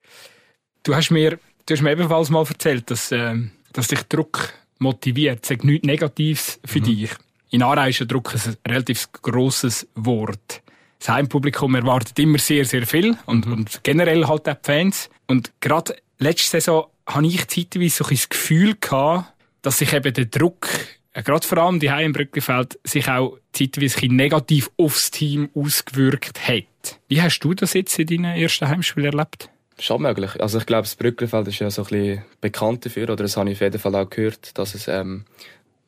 [0.84, 5.50] Du hast mir, du hast mir ebenfalls mal erzählt, dass, ähm, dass dich Druck motiviert.
[5.50, 6.84] Ist nichts Negatives für mhm.
[6.84, 7.10] dich.
[7.50, 10.62] In Aarau ist der Druck ein relativ grosses Wort.
[10.98, 13.52] Das Heimpublikum erwartet immer sehr, sehr viel und, mhm.
[13.52, 15.10] und generell halt auch die Fans.
[15.26, 20.12] Und gerade letzte Saison hatte ich zeitweise so ein das Gefühl gehabt, dass sich eben
[20.12, 20.68] der Druck,
[21.12, 27.00] äh, gerade vor allem die im Brückenfeld, sich auch zeitweise negativ aufs Team ausgewirkt hat.
[27.08, 29.50] Wie hast du das jetzt in deinen ersten Heimspielen erlebt?
[29.78, 30.40] Schon möglich.
[30.40, 33.50] Also ich glaube, das Brückenfeld ist ja so ein bisschen bekannt dafür, oder das habe
[33.50, 35.24] ich auf jeden Fall auch gehört, dass es, ähm,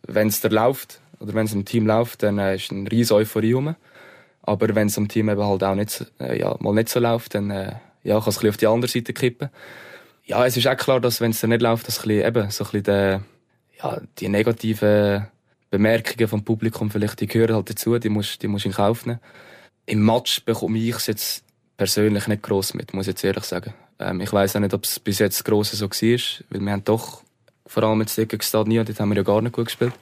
[0.06, 3.16] wenn es da läuft, oder wenn es im Team läuft, dann äh, ist eine riesige
[3.16, 3.74] Euphorie rum.
[4.42, 7.34] Aber wenn es im Team eben halt auch nicht, äh, ja, mal nicht so läuft,
[7.34, 9.50] dann äh, ja, kann es ein bisschen auf die andere Seite kippen.
[10.28, 12.50] Ja, es ist auch klar, dass wenn es dann nicht läuft, dass ein bisschen, eben,
[12.50, 13.22] so ein bisschen der,
[13.82, 15.26] ja, die negativen
[15.70, 19.20] Bemerkungen vom Publikum vielleicht, die gehören halt dazu, die musst, die musst in Kauf nehmen.
[19.86, 21.44] Im Match bekomme ich es jetzt
[21.78, 23.72] persönlich nicht gross mit, muss ich jetzt ehrlich sagen.
[23.98, 26.84] Ähm, ich weiß auch nicht, ob es bis jetzt gross so war, weil wir haben
[26.84, 27.22] doch,
[27.64, 29.94] vor allem jetzt gegen Stade dort haben wir ja gar nicht gut gespielt.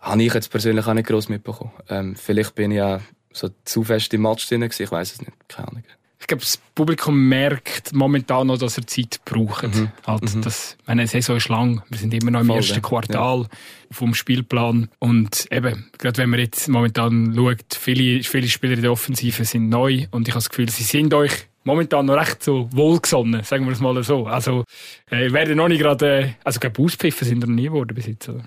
[0.00, 1.72] Habe ich jetzt persönlich auch nicht gross mitbekommen.
[1.88, 3.00] Ähm, vielleicht bin ich ja
[3.32, 5.84] so zu fest im Match drin ich weiß es nicht, keine Ahnung
[6.24, 9.74] ich glaube, das Publikum merkt momentan noch, dass er Zeit braucht.
[9.74, 9.90] Mhm.
[10.06, 10.40] Halt, mhm.
[10.40, 11.82] Das, meine Saison ist lang.
[11.90, 13.48] Wir sind immer noch im Voll, ersten Quartal ja.
[13.90, 14.88] vom Spielplan.
[15.00, 19.68] Und eben, gerade wenn man jetzt momentan schaut, viele, viele Spieler in der Offensive sind
[19.68, 20.06] neu.
[20.12, 23.72] Und ich habe das Gefühl, sie sind euch momentan noch recht so wohlgesonnen, sagen wir
[23.72, 24.26] es mal so.
[24.26, 24.64] Also,
[25.10, 28.06] äh, werden noch nicht gerade, äh, also, ich glaube, auspfiffen sind noch nie geworden bis
[28.06, 28.44] jetzt, oder?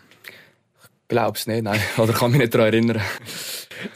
[1.10, 1.80] Es nicht, nein.
[1.98, 3.02] Oder kann mich nicht daran erinnern.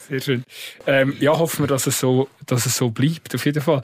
[0.08, 0.44] Sehr schön.
[0.88, 3.82] Ähm, ja, hoffen wir, dass es, so, dass es so bleibt, auf jeden Fall.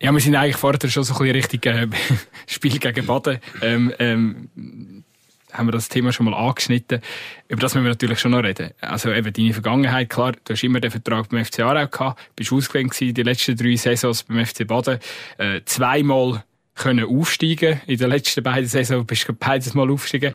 [0.00, 1.86] Ja, wir sind eigentlich vorher schon so ein bisschen richtig äh,
[2.46, 3.38] Spiel gegen Baden.
[3.62, 5.04] Ähm, ähm,
[5.52, 7.00] haben wir das Thema schon mal angeschnitten.
[7.48, 8.70] Über das müssen wir natürlich schon noch reden.
[8.80, 12.50] Also eben deine Vergangenheit, klar, du hast immer den Vertrag beim FC Aarau gehabt, bist
[12.50, 14.98] gewesen, die letzten drei Saisons beim FC Baden,
[15.38, 16.42] äh, zweimal
[16.74, 17.80] können aufsteigen.
[17.86, 20.32] In den letzten beiden Saisons bist du beides Mal aufgestiegen.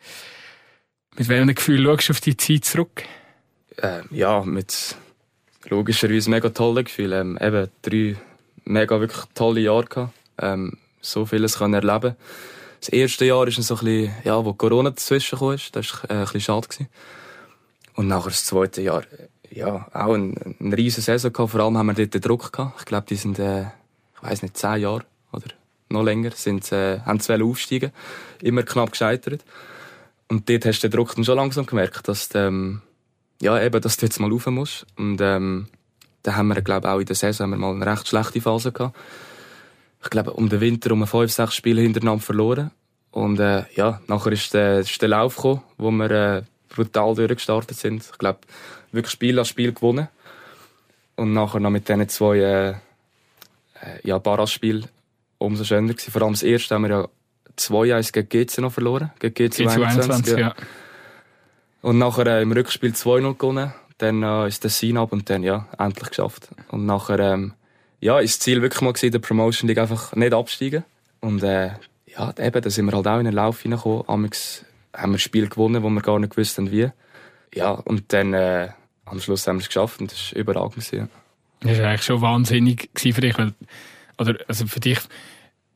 [1.18, 3.04] Mit welchem Gefühl schaust du auf die Zeit zurück?
[3.78, 4.96] Äh, ja, mit
[5.68, 7.38] logischerweise mega tollen Gefühlen.
[7.42, 8.16] Ähm, eben drei
[8.66, 10.14] mega wirklich tolle Jahre gehabt.
[10.38, 12.16] Ähm, so vieles können erleben.
[12.80, 16.14] Das erste Jahr ist so ein bisschen, ja, wo Corona dazwischen kam, das war äh,
[16.14, 16.68] ein bisschen schade.
[16.68, 16.90] Gewesen.
[17.96, 19.04] Und nachher das zweite Jahr,
[19.50, 21.52] ja, auch ein, ein riesen Saison gehabt.
[21.52, 22.80] Vor allem haben wir dort den Druck gehabt.
[22.80, 25.48] Ich glaube, die sind, äh, ich weiß nicht, zehn Jahre oder
[25.90, 27.92] noch länger, sind, äh, haben zwei aufsteigen.
[28.40, 29.44] Immer knapp gescheitert.
[30.30, 32.82] Und dort hast du den Druck dann schon langsam gemerkt, dass du, ähm,
[33.42, 34.86] ja, eben, dass du jetzt mal rauf musst.
[34.98, 35.68] Und, ähm,
[36.24, 38.72] dann haben wir, glaube auch in der Saison haben wir mal eine recht schlechte Phase
[38.72, 38.98] gehabt.
[40.04, 42.72] Ich glaube, um den Winter um fünf, sechs Spiele hintereinander verloren.
[43.12, 47.78] Und, äh, ja, nachher ist der, ist der Lauf gekommen, wo wir, äh, brutal durchgestartet
[47.78, 48.04] sind.
[48.12, 48.40] Ich glaube,
[48.92, 50.10] wirklich Spiel als Spiel gewonnen.
[51.16, 52.76] Und nachher noch mit diesen zwei, äh, äh
[54.04, 54.88] ja, Barrage-Spiel
[55.38, 56.12] umso schöner gewesen.
[56.12, 57.08] Vor allem das erste haben wir ja
[57.58, 59.12] 2-1 gegen GC noch verloren.
[59.20, 60.40] Gegen GC, GC 21, ja.
[60.40, 60.56] ja.
[61.82, 63.74] Und nachher äh, im Rückspiel 2-0 gewonnen.
[63.98, 66.50] Dann äh, ist der Scene ab und dann, ja, endlich geschafft.
[66.70, 67.54] Und nachher, ähm,
[68.00, 70.84] ja, ist das Ziel wirklich mal gewesen, der Promotion League einfach nicht absteigen.
[71.20, 71.72] Und, äh,
[72.06, 74.04] ja, eben, da sind wir halt auch in den Lauf hineingekommen.
[74.08, 76.90] Amix haben wir ein Spiel gewonnen, wo wir gar nicht gewusst haben, wie.
[77.54, 78.70] Ja, und dann, äh,
[79.06, 80.92] am Schluss haben wir es geschafft und das war überragend.
[80.92, 81.08] Ja.
[81.62, 83.54] Das war eigentlich schon wahnsinnig für dich, weil,
[84.18, 85.08] oder, also für dich, ich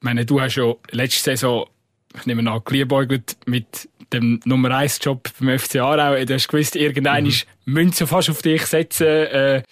[0.02, 1.68] meine, du hast ja letzte Saison,
[2.16, 6.24] ich nehme an, geliebäugelt mit dem Nummer 1 Job beim FC Aarau.
[6.26, 7.34] Du hast gewusst, irgendein mhm.
[7.66, 9.64] Münze fast auf dich setzen, äh,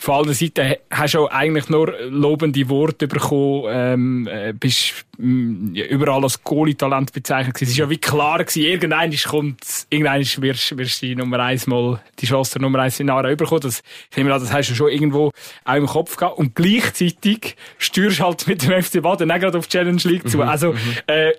[0.00, 6.22] von allen Seiten hast du eigentlich nur lobende Worte bekommen, ähm, äh, bist mm, überall
[6.22, 7.72] als Goalie-Talent bezeichnet gewesen.
[7.72, 12.00] Es war ja wie klar gewesen, irgendein kommt, irgendein wirst, wirst die Nummer eins mal,
[12.20, 13.60] die Chance der Nummer eins in Nara überkommen.
[13.60, 13.82] Das,
[14.14, 15.32] das hast du schon irgendwo
[15.64, 16.38] auch im Kopf gehabt.
[16.38, 20.36] Und gleichzeitig stürst halt mit dem FC Baden auch gerade auf die Challenge League zu.
[20.38, 20.78] Mhm, also, mhm.
[21.08, 21.32] äh,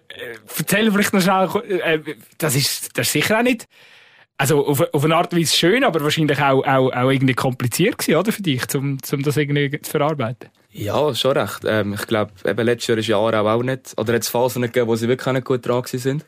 [0.58, 2.00] erzähl vielleicht noch schnell, äh,
[2.38, 3.69] das ist, das ist sicher auch nicht,
[4.39, 7.97] also auf, auf eine Art und Weise schön, aber wahrscheinlich auch, auch, auch irgendwie kompliziert
[7.97, 10.49] gewesen, oder, für dich, um, um das irgendwie zu verarbeiten.
[10.71, 11.63] Ja, schon recht.
[11.65, 14.88] Ähm, ich glaube, eben letztes Jahr ist Jahre auch nicht, oder hat es Phasen gegeben,
[14.88, 16.25] wo sie wirklich nicht gut dran sind.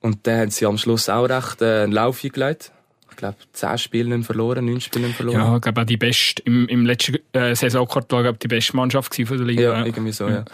[0.00, 2.70] Und dann haben sie am Schluss auch recht äh, einen Lauf eingelegt.
[3.10, 5.40] Ich glaube, zehn Spiele nicht verloren, neun Spiele nicht verloren.
[5.40, 9.36] Ja, ich glaube auch die beste, im, im letzten äh, Saisonquartal, die beste Mannschaft von
[9.36, 9.62] der Liga.
[9.62, 9.86] Ja, ja.
[9.86, 10.34] irgendwie so, ja.
[10.36, 10.44] ja.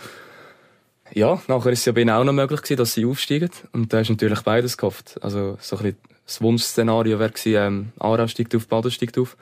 [1.14, 3.50] Ja, nachher ist es ja bei ihnen auch noch möglich gewesen, dass sie aufsteigen.
[3.72, 5.18] Und da hast du natürlich beides gehofft.
[5.22, 9.36] Also, so ein bisschen das Wunschszenario wäre gewesen, ähm, Aarau steigt auf, Baden steigt auf.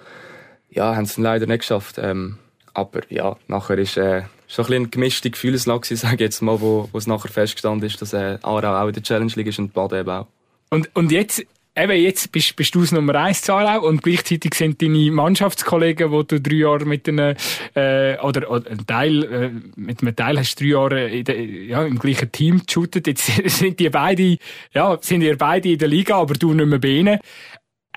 [0.71, 1.97] Ja, haben es leider nicht geschafft.
[1.99, 2.39] Ähm,
[2.75, 6.61] aber ja, nachher ist äh, schon ein bisschen eine gemischte Gefühlslage, sage ich jetzt mal,
[6.61, 9.59] wo, wo es nachher festgestanden ist, dass äh, Aarau auch in der Challenge League ist
[9.59, 10.27] und Baden eben auch.
[10.71, 11.45] Und, und jetzt
[11.77, 16.23] eben jetzt bist, bist du das Nummer eins Zarau und gleichzeitig sind deine Mannschaftskollegen, wo
[16.23, 17.37] du drei Jahre mit einem,
[17.75, 21.85] äh, oder, oder ein Teil, äh, mit einem Teil hast du drei Jahre der, ja,
[21.85, 23.07] im gleichen Team geshootet.
[23.07, 23.27] Jetzt
[23.59, 24.39] sind die beide,
[24.73, 27.21] ja, sind ihr beide in der Liga, aber du nicht mehr bei ihnen.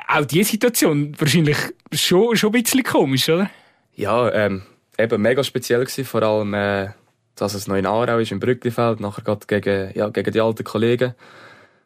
[0.08, 1.58] Auch diese Situation wahrscheinlich
[1.94, 3.50] schon, schon ein bisschen komisch, oder?
[3.96, 4.64] Ja, ähm,
[4.98, 6.90] eben mega speziell gewesen, vor allem, äh,
[7.36, 10.64] dass es noch in Aarau ist, im Brücklifeld, nachher gerade gegen, ja, gegen die alten
[10.64, 11.16] Kollegen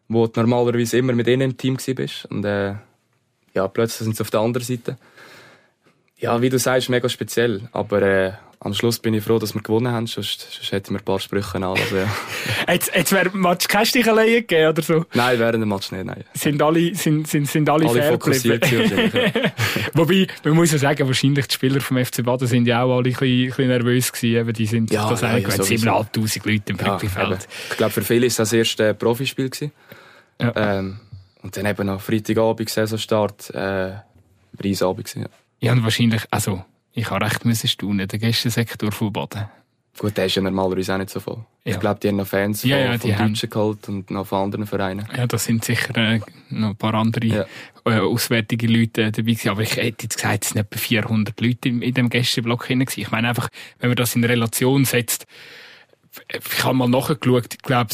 [0.08, 2.26] wo du normalerweise immer mit ihnen im Team bist.
[2.26, 2.76] Und äh,
[3.54, 4.98] ja, plötzlich sind sie auf der anderen Seite.
[6.18, 7.70] Ja, wie du sagst, mega speziell.
[7.72, 11.00] Aber äh, am Schluss bin ich froh, dass wir gewonnen haben, sonst, sonst hätten wir
[11.00, 11.64] ein paar Sprüche an.
[11.64, 12.08] Also, ja.
[12.72, 15.06] jetzt, jetzt wäre Match kein Sticheleien gegeben oder so?
[15.14, 16.24] Nein, während dem Match nicht, nein.
[16.34, 18.64] Sind alle, sind, sind, sind alle, alle fair fokussiert
[19.94, 23.10] Wobei, man muss ja sagen, wahrscheinlich die Spieler vom FC Baden sind ja auch alle
[23.10, 24.36] ein bisschen, ein bisschen nervös gewesen.
[24.38, 27.30] Eben, die sind ja, das ja, ja, 7'500 Leute im Brücklifeld.
[27.30, 27.38] Ja,
[27.72, 29.74] ich glaube, für viele war es das erste Profispiel gewesen.
[30.42, 30.54] Ja.
[30.56, 31.00] Ähm,
[31.42, 33.92] und dann eben noch Freitagabend, Saisonstart, äh,
[34.58, 35.28] Preisabend gewesen.
[35.60, 36.64] Ja, und wahrscheinlich, also,
[36.94, 39.50] ich habe recht müssen staunen, der Gästensektor von Baden.
[39.98, 41.46] Gut, der ist ja normalerweise auch nicht so voll.
[41.64, 41.74] Ja.
[41.74, 44.44] Ich glaube, die haben noch Fans ja, von, ja, von Deutschen geholt und noch von
[44.44, 45.08] anderen Vereinen.
[45.16, 47.46] Ja, da sind sicher äh, noch ein paar andere ja.
[47.86, 49.50] äh, auswärtige Leute äh, dabei gewesen.
[49.50, 52.88] Aber ich hätte jetzt gesagt, es sind etwa 400 Leute in, in dem Gästeblock hinein
[52.96, 55.28] Ich meine einfach, wenn man das in Relation setzt,
[56.28, 57.94] ich habe mal nachgeschaut, ich glaube,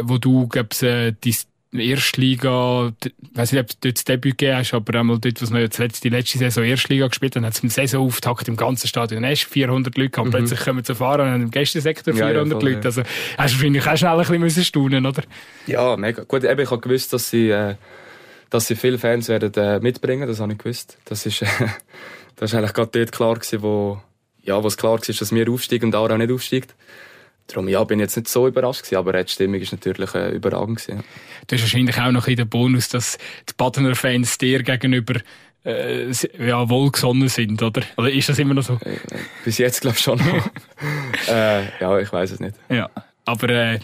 [0.00, 1.36] wo du, glaub's, äh, die
[1.80, 5.52] Erstliga, ich weiß nicht, ob du dort das Debüt gegeben hast, aber einmal dort, was
[5.52, 9.24] wir jetzt die letzte Saison Erstliga gespielt haben, hat es im Saisonauftakt im ganzen Stadion
[9.24, 10.28] erst 400 Leute gehabt.
[10.28, 10.32] Mhm.
[10.32, 12.80] Plötzlich kommen zu fahren und im Gästensektor 400 ja, ja, voll, Leute.
[12.80, 12.84] Ja.
[12.84, 15.22] Also, hast du wahrscheinlich auch schnell ein bisschen müssen staunen, oder?
[15.66, 16.22] Ja, mega.
[16.22, 17.74] Gut, eben, ich habe gewusst, dass sie, äh,
[18.50, 20.98] dass sie viele Fans werden, äh, mitbringen, das habe ich gewusst.
[21.06, 21.46] Das ist, äh,
[22.36, 24.00] das ist eigentlich gerade dort klar gewesen, wo,
[24.42, 26.74] ja, was klar war, dass wir aufsteigen und Aarau nicht aufsteigt.
[27.46, 30.30] Darum ja, bin ich jetzt nicht so überrascht gewesen, aber die Stimmung ist natürlich äh,
[30.30, 30.98] überragend gewesen.
[30.98, 31.04] Ja.
[31.46, 35.20] Du hast wahrscheinlich auch noch in der Bonus, dass die Badener Fans dir gegenüber
[35.64, 37.82] äh, ja, wohlgesonnen sind, oder?
[37.96, 38.74] Oder ist das immer noch so?
[38.84, 38.98] Äh,
[39.44, 40.20] bis jetzt glaube ich schon.
[41.28, 42.56] äh, ja, ich weiß es nicht.
[42.68, 42.90] Ja,
[43.24, 43.78] aber äh,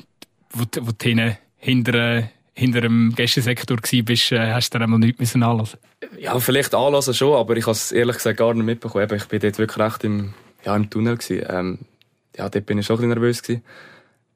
[0.53, 2.23] wo, wo du hinten, hinter, äh,
[2.55, 5.79] hinter dem Gästesektor warst, äh, hast du dann einmal nichts anlassen?
[6.19, 9.09] Ja, vielleicht anlassen schon, aber ich habe es ehrlich gesagt gar nicht mitbekommen.
[9.15, 11.47] Ich bin dort wirklich recht im, ja, im Tunnel gewesen.
[11.49, 11.79] Ähm,
[12.37, 13.65] ja, dort bin ich schon ein bisschen nervös gewesen.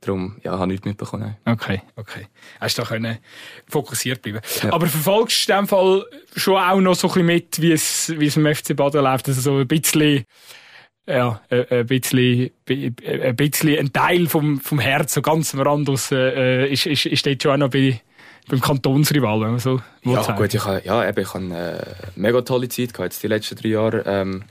[0.01, 1.37] Darum, ja, habe ich nichts mitbekommen.
[1.47, 2.27] Okay, okay.
[2.61, 3.19] Hast du da können
[3.67, 4.41] fokussiert bleiben.
[4.63, 4.73] Ja.
[4.73, 6.05] Aber verfolgst du in dem Fall
[6.37, 9.29] schon auch noch so ein bisschen mit, wie es, wie es im FC Baden läuft?
[9.29, 10.25] Also so ein bisschen,
[11.07, 16.13] ja, ein bisschen, ein bisschen ein Teil vom, vom Herz, so ganz am Rand aus,
[16.13, 17.99] äh, ist, ist, ist dort schon auch noch bei,
[18.49, 20.37] beim Kantonsrival, wenn man so Ja, sagen.
[20.37, 23.29] gut, ich habe, ja, eben, ich habe eine äh, mega tolle Zeit gehabt, jetzt die
[23.29, 24.03] letzten drei Jahre.
[24.07, 24.45] Ähm,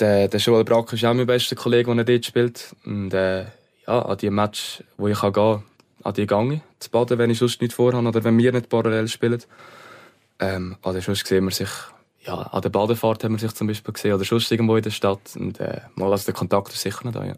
[0.00, 2.74] der, der Joel Brack ist auch mein bester Kollege, der dort spielt.
[2.84, 3.44] Und, äh,
[3.86, 5.62] ja, an die Match, wo ich gehen kann,
[6.02, 9.08] an die Gange zu baden, wenn ich sonst nicht vorhabe oder wenn wir nicht parallel
[9.08, 9.42] spielen.
[10.38, 11.70] Ähm, also sonst sehen wir sich,
[12.24, 14.90] ja, an der Badefahrt haben wir sich zum Beispiel gesehen oder sonst irgendwo in der
[14.90, 15.20] Stadt.
[15.36, 17.34] Und, äh, mal also der Kontakt ist sicher noch da, ja.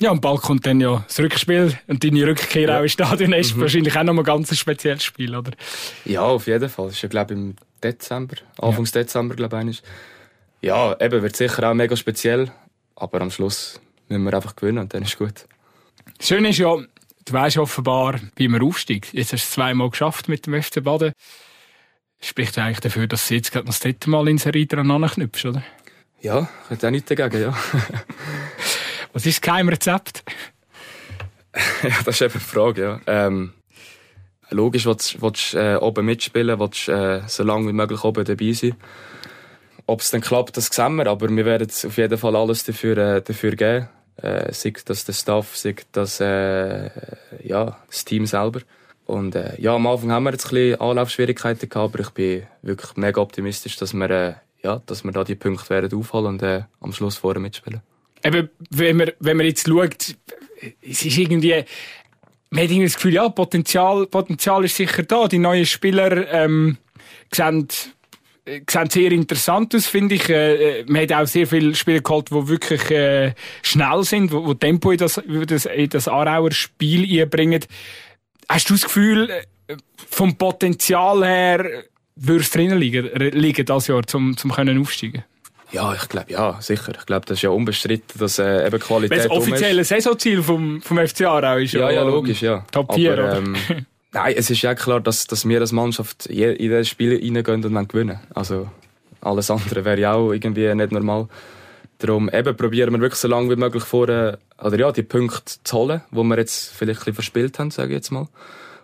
[0.00, 2.78] Ja, und bald kommt dann ja das Rückspiel und deine Rückkehr ja.
[2.78, 3.60] auch ins Stadion ist mhm.
[3.60, 5.52] wahrscheinlich auch noch ein ganz spezielles Spiel, oder?
[6.04, 6.86] Ja, auf jeden Fall.
[6.86, 9.02] Das ist ja, glaube ich, im Dezember, Anfangs ja.
[9.02, 9.82] Dezember, glaube ich.
[10.64, 12.50] Ja, eben, wird sicher auch mega speziell,
[12.96, 15.44] aber am Schluss müssen wir einfach gewinnen und dann ist gut.
[16.16, 19.12] Das Schöne ist ja, du weißt offenbar, wie man aufsteigt.
[19.12, 21.12] Jetzt hast du es zweimal geschafft mit dem FC Baden.
[22.18, 25.44] Spricht eigentlich dafür, dass du jetzt gerade noch das dritte Mal in Serie dran anknüpfst,
[25.44, 25.62] oder?
[26.22, 27.50] Ja, ich hätte auch nichts dagegen, ja.
[29.12, 30.24] Was ist das Geheimrezept?
[31.82, 33.00] ja, das ist eben die Frage, ja.
[33.06, 33.52] Ähm,
[34.48, 38.74] logisch, willst du äh, oben mitspielen, willst äh, so lange wie möglich oben dabei sein.
[39.86, 42.96] Ob es dann klappt, das sehen wir, aber wir werden auf jeden Fall alles dafür,
[42.96, 46.90] äh, dafür geben äh, sei das der Staff, sei das äh,
[47.42, 48.60] ja, das Team selber.
[49.06, 52.42] Und äh, ja, am Anfang haben wir jetzt ein bisschen Anlaufschwierigkeiten gehabt, aber ich bin
[52.62, 56.42] wirklich mega optimistisch, dass wir, äh, ja, dass wir da die Punkte werden aufholen und
[56.42, 57.82] äh, am Schluss vorne mitspielen.
[58.22, 60.16] Eben, wenn man, wenn man jetzt schaut,
[60.80, 61.64] es ist irgendwie,
[62.48, 65.28] man hat irgendwie das Gefühl, ja, Potenzial, Potenzial ist sicher da.
[65.28, 66.78] Die neuen Spieler ähm,
[67.30, 67.68] sehen
[68.46, 70.28] sehen sehr interessant aus, finde ich.
[70.28, 74.44] Äh, äh, man hat auch sehr viele Spieler geholt, die wirklich äh, schnell sind, wo,
[74.44, 77.64] wo Tempo in das, in das, in das Aarauer Spiel einbringen.
[78.48, 79.76] Hast du das Gefühl, äh,
[80.10, 81.84] vom Potenzial her,
[82.16, 85.24] würde es drinnen liegen, liegen das Jahr, zum, zum können aufsteigen?
[85.72, 86.92] Ja, ich glaube, ja, sicher.
[86.96, 90.98] Ich glaube, das ist ja unbestritten, dass äh, eben Qualität Das offizielle Saisonziel vom, vom
[90.98, 92.64] FC Aarau ist ja, ja, ja logisch, ja.
[92.70, 93.56] Top 4, Aber, ähm,
[94.14, 97.88] Nein, es ist ja klar, dass, dass wir als Mannschaft in das Spiel reingehen und
[97.88, 98.70] gewinnen Also
[99.20, 101.26] alles andere wäre ja auch irgendwie nicht normal.
[101.98, 105.76] Darum eben probieren wir wirklich so lange wie möglich vorher, oder ja, die Punkte zu
[105.76, 108.28] holen, die wir jetzt vielleicht ein bisschen verspielt haben, sage ich jetzt mal.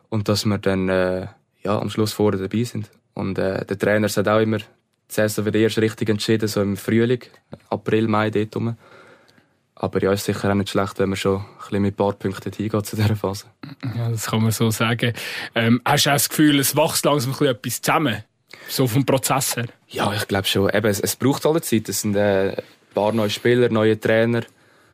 [0.09, 1.29] Und dass wir dann äh,
[1.63, 2.91] ja, am Schluss vorher dabei sind.
[3.15, 4.65] Und äh, der Trainer hat auch immer, die
[5.07, 7.23] Saison wird erst richtig entschieden, so im Frühling,
[7.69, 8.77] April, Mai, dort rum.
[9.83, 12.13] Aber ja, ist sicher auch nicht schlecht, wenn man schon ein bisschen mit ein paar
[12.13, 13.47] Punkten hingeht zu dieser Phase.
[13.97, 15.15] Ja, das kann man so sagen.
[15.55, 18.25] Ähm, hast du auch das Gefühl, es wächst langsam ein bisschen etwas zusammen?
[18.69, 19.69] So vom Prozess her?
[19.89, 20.69] Ja, ich glaube schon.
[20.69, 21.89] Eben, es, es braucht alle Zeit.
[21.89, 22.63] Es sind äh, ein
[22.93, 24.43] paar neue Spieler, neue Trainer.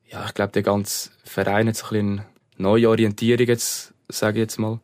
[0.08, 2.20] Ja, ich glaube, der ganze Verein hat so ein bisschen
[2.56, 4.78] neue Orientierung jetzt, sage ich jetzt mal.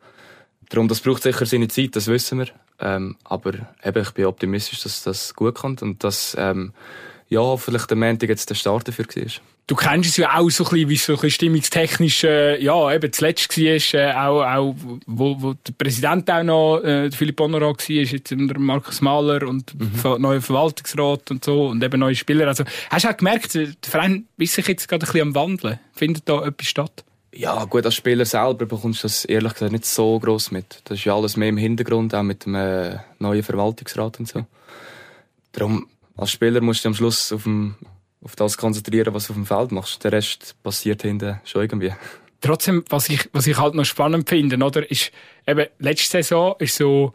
[0.67, 2.47] Darum, das braucht sicher seine Zeit, das wissen wir.
[2.81, 6.73] Ähm, aber eben, ich bin optimistisch, dass das gut kommt und dass ähm,
[7.29, 9.31] ja, vielleicht der Montag jetzt der Start dafür war.
[9.65, 12.61] Du kennst es ja auch so ein bisschen, wie es so ein bisschen stimmungstechnisch, äh,
[12.61, 17.39] ja, eben zuletzt war, äh, auch, auch, wo, wo der Präsident auch noch, äh, Philipp
[17.39, 20.21] Honora war, jetzt der Markus Mahler und mhm.
[20.21, 22.47] neuer Verwaltungsrat und so, und eben neue Spieler.
[22.47, 25.79] Also, hast du auch gemerkt, der Verein ist sich jetzt gerade ein bisschen am Wandeln?
[25.93, 27.05] Findet da etwas statt?
[27.35, 30.81] Ja, gut, als Spieler selber bekommst du das ehrlich gesagt nicht so gross mit.
[30.83, 34.45] Das ist ja alles mehr im Hintergrund, auch mit dem äh, neuen Verwaltungsrat und so.
[35.51, 37.75] Darum, als Spieler musst du am Schluss auf, dem,
[38.23, 40.03] auf das konzentrieren, was du auf dem Feld machst.
[40.03, 41.93] Der Rest passiert hinten schon irgendwie.
[42.41, 45.11] Trotzdem, was ich, was ich halt noch spannend finde, oder, ist,
[45.47, 47.13] eben, letzte Saison ist so,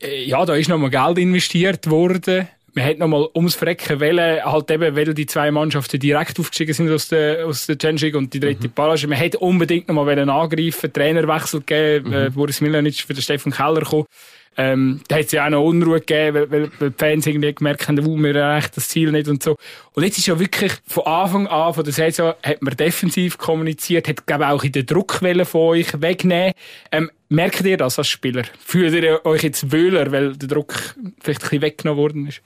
[0.00, 2.48] äh, ja, da ist nochmal Geld investiert worden.
[2.74, 6.90] Man hat nochmal ums Frecken wählen, halt eben, weil die zwei Mannschaften direkt aufgestiegen sind
[6.90, 8.72] aus der, aus der Changing und die dritte mhm.
[8.72, 9.06] Barrage.
[9.08, 12.14] Man hat unbedingt nochmal angreifen, Trainerwechsel gegeben, mhm.
[12.14, 14.06] äh, Boris Milanic für den Stefan Keller gekommen.
[14.56, 17.54] Ähm, da hat es ja auch noch Unruhe gegeben, weil, weil, weil die Fans irgendwie
[17.54, 19.56] gemerkt haben, wo wir erreichen das Ziel nicht und so.
[19.94, 24.08] Und jetzt ist ja wirklich von Anfang an von der Saison hat man defensiv kommuniziert,
[24.08, 26.52] hat glaube auch in der Druckwelle von euch wegnehmen.
[26.90, 28.42] Ähm, merkt ihr das als Spieler?
[28.64, 30.74] Fühlt ihr euch jetzt wohler, weil der Druck
[31.20, 32.42] vielleicht ein bisschen weggenommen worden ist?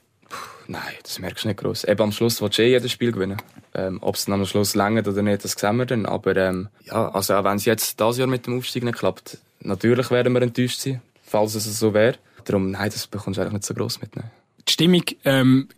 [0.69, 1.85] Nein, das merkst du nicht gross.
[1.85, 3.37] Eben am Schluss willst du eh jedes Spiel gewinnen.
[3.75, 6.07] Ähm, Ob es am Schluss längert oder nicht, das sehen wir dann.
[6.07, 9.39] Aber ähm, ja, also auch wenn es jetzt dieses Jahr mit dem Aufstieg nicht klappt,
[9.61, 12.17] natürlich werden wir enttäuscht sein, falls es so wäre.
[12.45, 14.15] Darum, nein, das bekommst du eigentlich nicht so gross mit.
[14.17, 14.31] Nein.
[14.67, 15.69] Die Stimmung, ähm,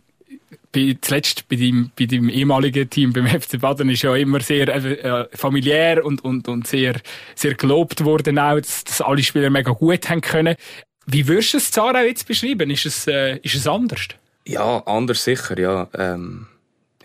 [0.73, 4.69] bei, zuletzt bei deinem, bei deinem ehemaligen Team beim FC Baden ist ja immer sehr
[4.69, 6.97] äh, familiär und, und, und sehr,
[7.35, 10.57] sehr gelobt worden auch, dass, dass alle Spieler mega gut haben können.
[11.07, 12.71] Wie würdest du es Zara jetzt beschreiben?
[12.71, 14.09] Ist es, äh, ist es anders?
[14.47, 15.89] Ja, anders sicher, ja.
[15.95, 16.47] Ähm,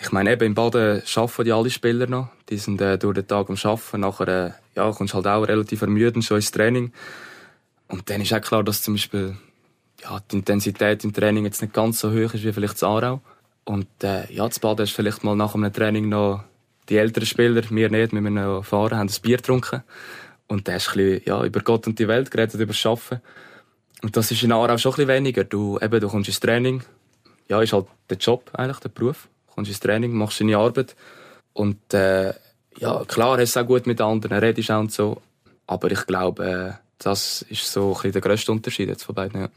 [0.01, 2.27] ich meine, eben im Baden arbeiten die alle Spieler noch.
[2.49, 4.01] Die sind äh, durch den Tag am Arbeiten.
[4.01, 6.91] Nachher äh, ja, kommst halt auch relativ ermüdend schon ins Training.
[7.93, 9.37] Und dann ist auch klar, dass zum Beispiel
[10.01, 13.21] ja, die Intensität im Training jetzt nicht ganz so hoch ist wie vielleicht in Aarau.
[13.65, 16.43] Und äh, ja, das Baden ist vielleicht mal nach einem Training noch
[16.89, 19.83] die älteren Spieler, wir nicht, wir müssen noch fahren, haben ein Bier getrunken.
[20.47, 23.21] Und da hast ein bisschen, ja, über Gott und die Welt geredet, über das Arbeiten.
[24.01, 25.43] Und das ist in Aarau schon ein bisschen weniger.
[25.43, 26.81] Du, eben, du kommst ins Training,
[27.47, 29.27] ja, ist halt der Job eigentlich, der Beruf.
[29.49, 30.95] Du kommst ins Training, machst deine Arbeit.
[31.53, 32.33] Und äh,
[32.79, 35.21] ja, klar, hast du auch gut mit anderen, redest auch und so.
[35.67, 39.41] Aber ich glaube, äh, das ist so ein der grösste Unterschied jetzt von beiden.
[39.41, 39.49] Ja.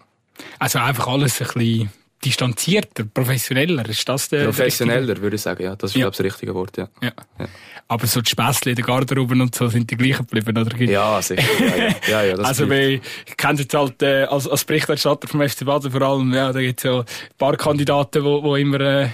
[0.59, 1.91] Also einfach alles ein bisschen
[2.25, 5.77] distanzierter, professioneller, ist das der Professioneller, der würde ich sagen, ja.
[5.77, 6.03] Das ist, ja.
[6.03, 6.89] glaube ich, das richtige Wort, ja.
[7.03, 7.13] ja.
[7.39, 7.47] ja.
[7.89, 10.77] Aber so die Späßchen in der Garderobe und so sind die gleichen geblieben, oder?
[10.83, 11.77] Ja, sicher, ja,
[12.09, 12.25] ja.
[12.25, 16.03] ja, also, weil, ich kenne jetzt halt, äh, als, als Berichterstatter vom FC Baden vor
[16.03, 17.05] allem, ja, da gibt es ja ein
[17.39, 19.09] paar Kandidaten, die, die immer, äh,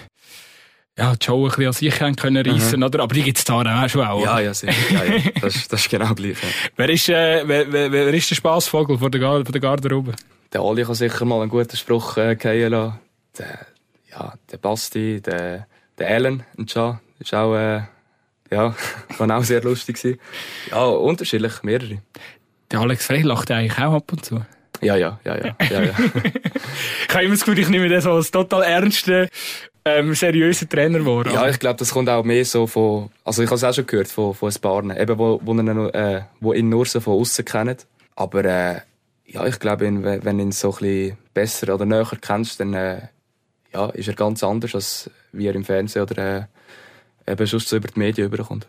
[0.99, 2.87] ja, die Show ein bisschen an sich haben können reissen, mhm.
[2.87, 3.03] oder?
[3.03, 4.75] Aber die gibt es da auch schon auch, Ja, ja, sicher.
[4.91, 5.21] Ja, ja.
[5.41, 6.49] Das, das ist genau gleich, ja.
[6.77, 10.15] wer, ist, äh, wer, wer, wer ist der Spassvogel von der, von der Garderobe?
[10.53, 12.99] Der Oli kann sicher mal einen guten Spruch äh, fallen lassen.
[13.39, 13.67] Der,
[14.11, 15.67] ja, der Basti, der,
[15.99, 17.83] der Alan und Can, ist auch, äh,
[18.51, 18.75] ja,
[19.17, 20.19] kann auch sehr lustig sein.
[20.71, 22.03] Ja, unterschiedlich, mehrere.
[22.71, 24.45] Der Alex Frey lacht eigentlich auch ab und zu.
[24.83, 25.57] Ja, ja, ja, ja.
[25.71, 25.95] ja, ja.
[27.09, 29.29] ich habe immer das Gefühl, ich nehme das als total ernsten,
[29.85, 31.27] ähm, seriösen Trainer vor.
[31.27, 33.87] Ja, ich glaube, das kommt auch mehr so von, also ich habe es auch schon
[33.87, 37.21] gehört von, von ein paar, eben, wo, wo, ihn, äh, wo ihn nur so von
[37.21, 37.77] außen kennen.
[38.15, 38.81] Aber, äh,
[39.27, 43.01] ja, ich glaube, wenn du ihn so ein bisschen besser oder näher kennst, dann, äh,
[43.73, 46.49] ja, ist er ganz anders, als wie er im Fernsehen oder
[47.27, 48.67] äh, eben sonst so über die Medien überkommt.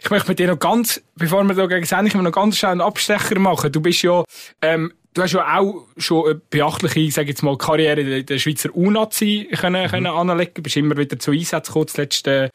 [0.00, 2.72] Ich möchte mit dir noch ganz, bevor wir da gegen das Ende noch ganz schnell
[2.72, 3.72] einen Abstecher machen.
[3.72, 4.24] Du bist ja,
[4.62, 8.74] ähm, du hast ja auch schon eine beachtliche, sag jetzt mal, Karriere in der Schweizer
[8.74, 9.88] U-Nazi können, mhm.
[9.88, 10.54] können anlegen.
[10.54, 12.50] Du bist immer wieder zu Einsatz gekommen, zuletzt äh,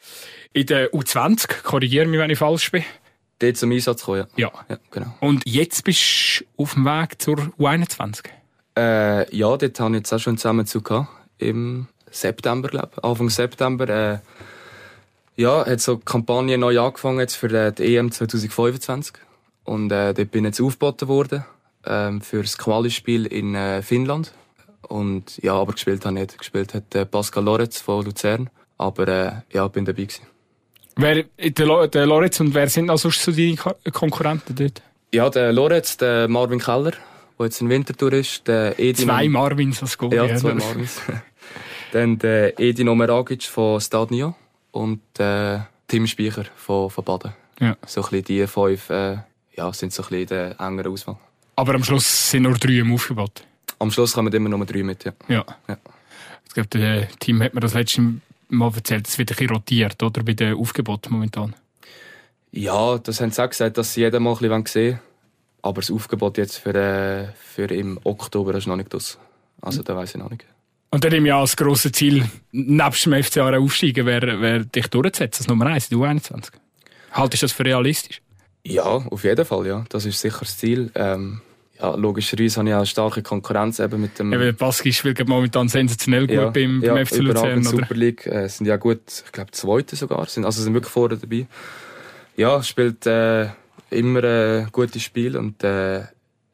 [0.52, 1.62] in der U20.
[1.62, 2.84] Korrigiere mich, wenn ich falsch bin.
[3.40, 4.48] Dort zum Einsatz gekommen, ja.
[4.48, 4.52] Ja.
[4.68, 5.14] ja genau.
[5.20, 8.26] Und jetzt bist du auf dem Weg zur U21?
[8.76, 11.08] Äh, ja, dort habe ich jetzt auch schon zusammen zu gehabt.
[11.38, 13.04] Im September, glaube ich.
[13.04, 13.88] Anfang September.
[13.88, 14.18] Äh,
[15.34, 19.14] ja, hat so die Kampagne neu angefangen jetzt für äh, die EM 2025.
[19.64, 21.44] Und äh, dort bin ich jetzt aufgeboten worden
[21.86, 24.32] ähm, für das Quali-Spiel in äh, Finnland.
[24.82, 26.38] Und ja, aber gespielt habe ich nicht.
[26.38, 28.50] Gespielt hat äh, Pascal Lorenz von Luzern.
[28.78, 30.26] Aber äh, ja, bin dabei gewesen.
[30.96, 33.56] Wer, der, der Lorenz und wer sind also so die
[33.92, 34.82] Konkurrenten dort?
[35.14, 36.92] Ja, der Lorenz, der Marvin Keller,
[37.38, 38.46] der jetzt in Winterthur ist.
[38.46, 40.14] Der Edin zwei Marvins als Goal.
[40.14, 41.00] Ja, zwei Marvins.
[41.92, 44.34] Dann der Edin Omeragic von Stadnio
[44.70, 47.32] und der Tim Speicher von, von Baden.
[47.60, 47.76] Ja.
[47.86, 49.18] So ein bisschen die fünf äh,
[49.54, 51.18] ja, sind so ein bisschen der engere Auswahl.
[51.56, 53.44] Aber am Schluss sind nur drei im Aufgebot.
[53.78, 55.12] Am Schluss kommen immer nur drei mit, ja.
[55.28, 55.44] Ja.
[55.68, 55.78] ja.
[56.46, 58.14] Ich glaube, das Team hat mir das letzte
[58.48, 60.22] Mal erzählt, es wird ein bisschen rotiert, oder?
[60.22, 61.54] Bei den Aufgeboten momentan.
[62.50, 65.00] Ja, das haben sie auch gesagt, dass sie jeder mal ein bisschen sehen wollen.
[65.62, 69.18] Aber das Aufgebot jetzt für, äh, für im Oktober ist noch nicht das.
[69.60, 70.44] Also, da weiß ich noch nicht.
[70.90, 75.44] Und dann im Jahr das grosse Ziel, nebst dem FCA aufsteigen, wäre, wäre dich durchzusetzen,
[75.44, 76.50] das Nummer 1 in der U21.
[77.12, 78.20] Haltest du das für realistisch?
[78.64, 79.84] Ja, auf jeden Fall, ja.
[79.88, 80.90] Das ist sicher das Ziel.
[80.94, 81.40] Ähm,
[81.80, 84.32] ja, logischerweise habe ich auch eine starke Konkurrenz eben mit dem...
[84.32, 87.70] Ja, weil Baski spielt momentan sensationell gut ja, beim, ja, beim FC Luzern, in der
[87.70, 91.16] Super League äh, sind ja gut, ich glaube Zweite sogar, sind, also sind wirklich vorne
[91.16, 91.46] dabei.
[92.36, 93.48] Ja, spielt äh,
[93.90, 96.02] immer ein äh, gutes Spiel und äh,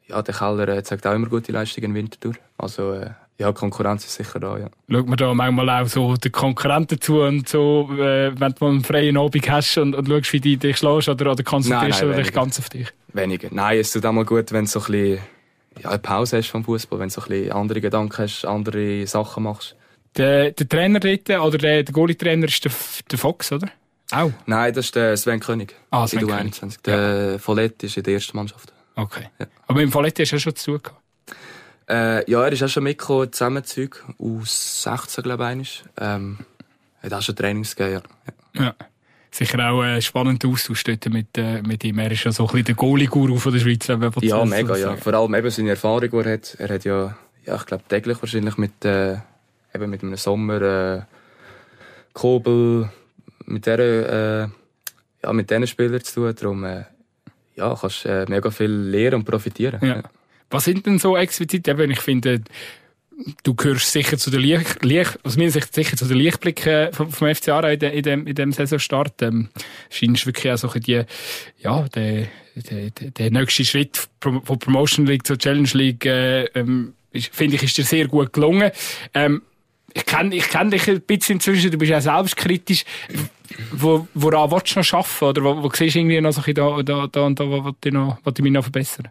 [0.07, 2.33] ja, der Keller äh, zeigt auch immer gute Leistungen im Winterthur.
[2.57, 4.69] Also äh, ja, Konkurrenz ist sicher da, ja.
[4.91, 8.83] Schaut man da manchmal auch so den Konkurrenten zu und so, äh, wenn du einen
[8.83, 12.33] freien Abend hast und, und schaust, wie die dich schlägst oder, oder konzentrierst du dich
[12.33, 12.89] ganz auf dich?
[13.13, 13.47] Weniger.
[13.51, 15.19] Nein, es tut auch mal gut, wenn du so ein bisschen
[15.81, 19.07] ja, eine Pause hast vom Fußball, wenn du so ein bisschen andere Gedanken hast, andere
[19.07, 19.75] Sachen machst.
[20.17, 22.71] Der, der Trainer dort, oder der, der Goalie-Trainer ist der,
[23.09, 23.69] der Fox, oder?
[24.11, 24.31] Auch?
[24.47, 25.75] Nein, das ist der Sven König.
[25.91, 26.59] Ah, Sven König.
[26.83, 27.37] Der ja.
[27.37, 28.73] Follett ist in der ersten Mannschaft.
[28.95, 29.29] Okay.
[29.39, 29.45] Ja.
[29.67, 30.98] Aber dem Follett hast du ja schon zu tun gehabt.
[31.89, 35.83] Äh, ja, er ist auch schon mitgekommen, Zusammenzeug aus 16, glaube ich.
[35.99, 36.37] Ähm,
[37.01, 38.03] hat auch schon Trainings gegeben,
[38.53, 38.63] ja.
[38.63, 38.75] ja.
[39.31, 41.99] Sicher auch ein spannender Austausch mit, äh, mit ihm.
[41.99, 43.87] Er ist ja so ein bisschen der Goalie-Guru von der Schweiz.
[43.87, 44.97] Ja, mega, ja.
[44.97, 46.55] Vor allem eben seine Erfahrung, die er hat.
[46.59, 47.15] Er hat ja,
[47.45, 49.17] ja ich glaube, täglich wahrscheinlich mit, äh,
[49.73, 51.01] eben mit einem Sommer, äh,
[52.13, 52.89] Kobel,
[53.45, 54.47] mit dieser, äh,
[55.23, 56.35] ja, mit diesen Spielern zu tun.
[56.35, 56.85] Darum, äh,
[57.55, 59.79] ja, kannst äh, mega viel lernen und profitieren.
[59.83, 60.03] Ja.
[60.49, 62.41] Was sind denn so explizit, eben, ich finde,
[63.43, 67.69] du gehörst sicher zu den Licht, Licht, sicher zu den Lichtblicken vom, vom FC Aarau
[67.69, 69.21] in, de, in, dem, in dem Saisonstart.
[69.21, 69.49] Ähm,
[69.89, 71.03] scheinst wirklich auch so die,
[71.59, 77.55] ja, der, der, der nächste Schritt von Promotion League zur Challenge League, äh, ähm, finde
[77.55, 78.71] ich, ist dir sehr gut gelungen.
[79.13, 79.41] Ähm,
[79.93, 82.85] ich kenne ich kenn dich ein bisschen inzwischen, du bist ja selbstkritisch.
[83.71, 85.25] Wo, woran willst du noch arbeiten?
[85.25, 87.91] Oder wo, wo siehst du irgendwie noch so da, da, da und da, wo, du
[87.91, 89.09] noch, wo du mich noch verbessern?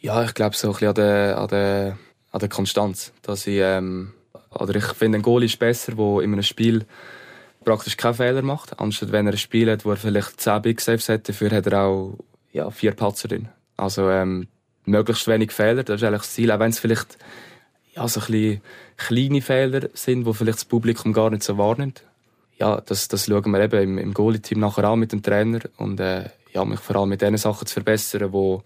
[0.00, 1.98] Ja, ich glaube so ein bisschen an der, an der
[2.32, 3.12] an der Konstanz.
[3.22, 4.12] Dass ich, ähm,
[4.50, 6.86] oder ich finde, ein Goal ist besser, der in einem Spiel
[7.64, 10.80] praktisch keinen Fehler macht, anstatt wenn er ein Spiel hat, wo er vielleicht 10 Big
[10.80, 12.18] Saves hat, dafür hat er auch
[12.52, 13.48] ja, vier Patzer drin.
[13.76, 14.48] Also ähm,
[14.86, 17.18] möglichst wenig Fehler, das ist eigentlich das Ziel, auch wenn es vielleicht
[17.94, 18.60] ja, so ein bisschen
[18.96, 22.02] kleine Fehler sind, die vielleicht das Publikum gar nicht so wahrnimmt.
[22.58, 26.00] Ja, das, das schauen wir eben im, im Goalie-Team nachher an mit dem Trainer und
[26.00, 28.62] äh, ja, mich vor allem mit den Sachen zu verbessern, wo,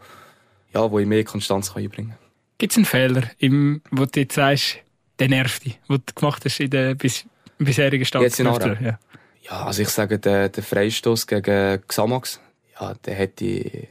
[0.74, 2.18] ja, wo ich mehr Konstanz einbringen kann.
[2.58, 4.76] Gibt es einen Fehler, im, wo du jetzt sagst,
[5.18, 7.24] der nervt dich, den du gemacht hast in der bis,
[7.58, 8.22] bisherigen Stadt?
[8.22, 8.76] Jetzt in Aarau?
[8.80, 8.98] Ja.
[9.42, 12.40] ja, also ich sage, der, der Freistoß gegen Xamax,
[12.80, 13.88] ja, der hätte,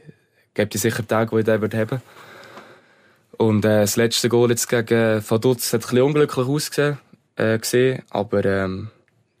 [0.54, 2.02] gibt sicher Tage, wo ich den würde haben.
[3.36, 6.98] Und äh, das letzte Goal jetzt gegen Vaduz hat ein bisschen unglücklich ausgesehen,
[7.36, 8.90] äh, gesehen, aber ähm,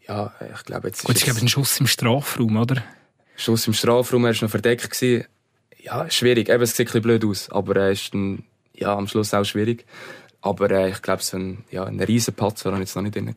[0.06, 2.82] ja, ich glaube jetzt ist Gut, es gab einen Schuss im Strafraum, oder?
[3.36, 4.90] Schuss im Strafraum, er war noch verdeckt.
[4.90, 5.26] Gewesen.
[5.84, 9.06] Ja, schwierig, eben, es sieht ein bisschen blöd aus, aber er ist dann ja, am
[9.06, 9.84] Schluss auch schwierig.
[10.40, 13.16] Aber äh, ich glaube, so ein, ja, ein riesen Patzer habe ich jetzt noch nicht
[13.16, 13.34] drin.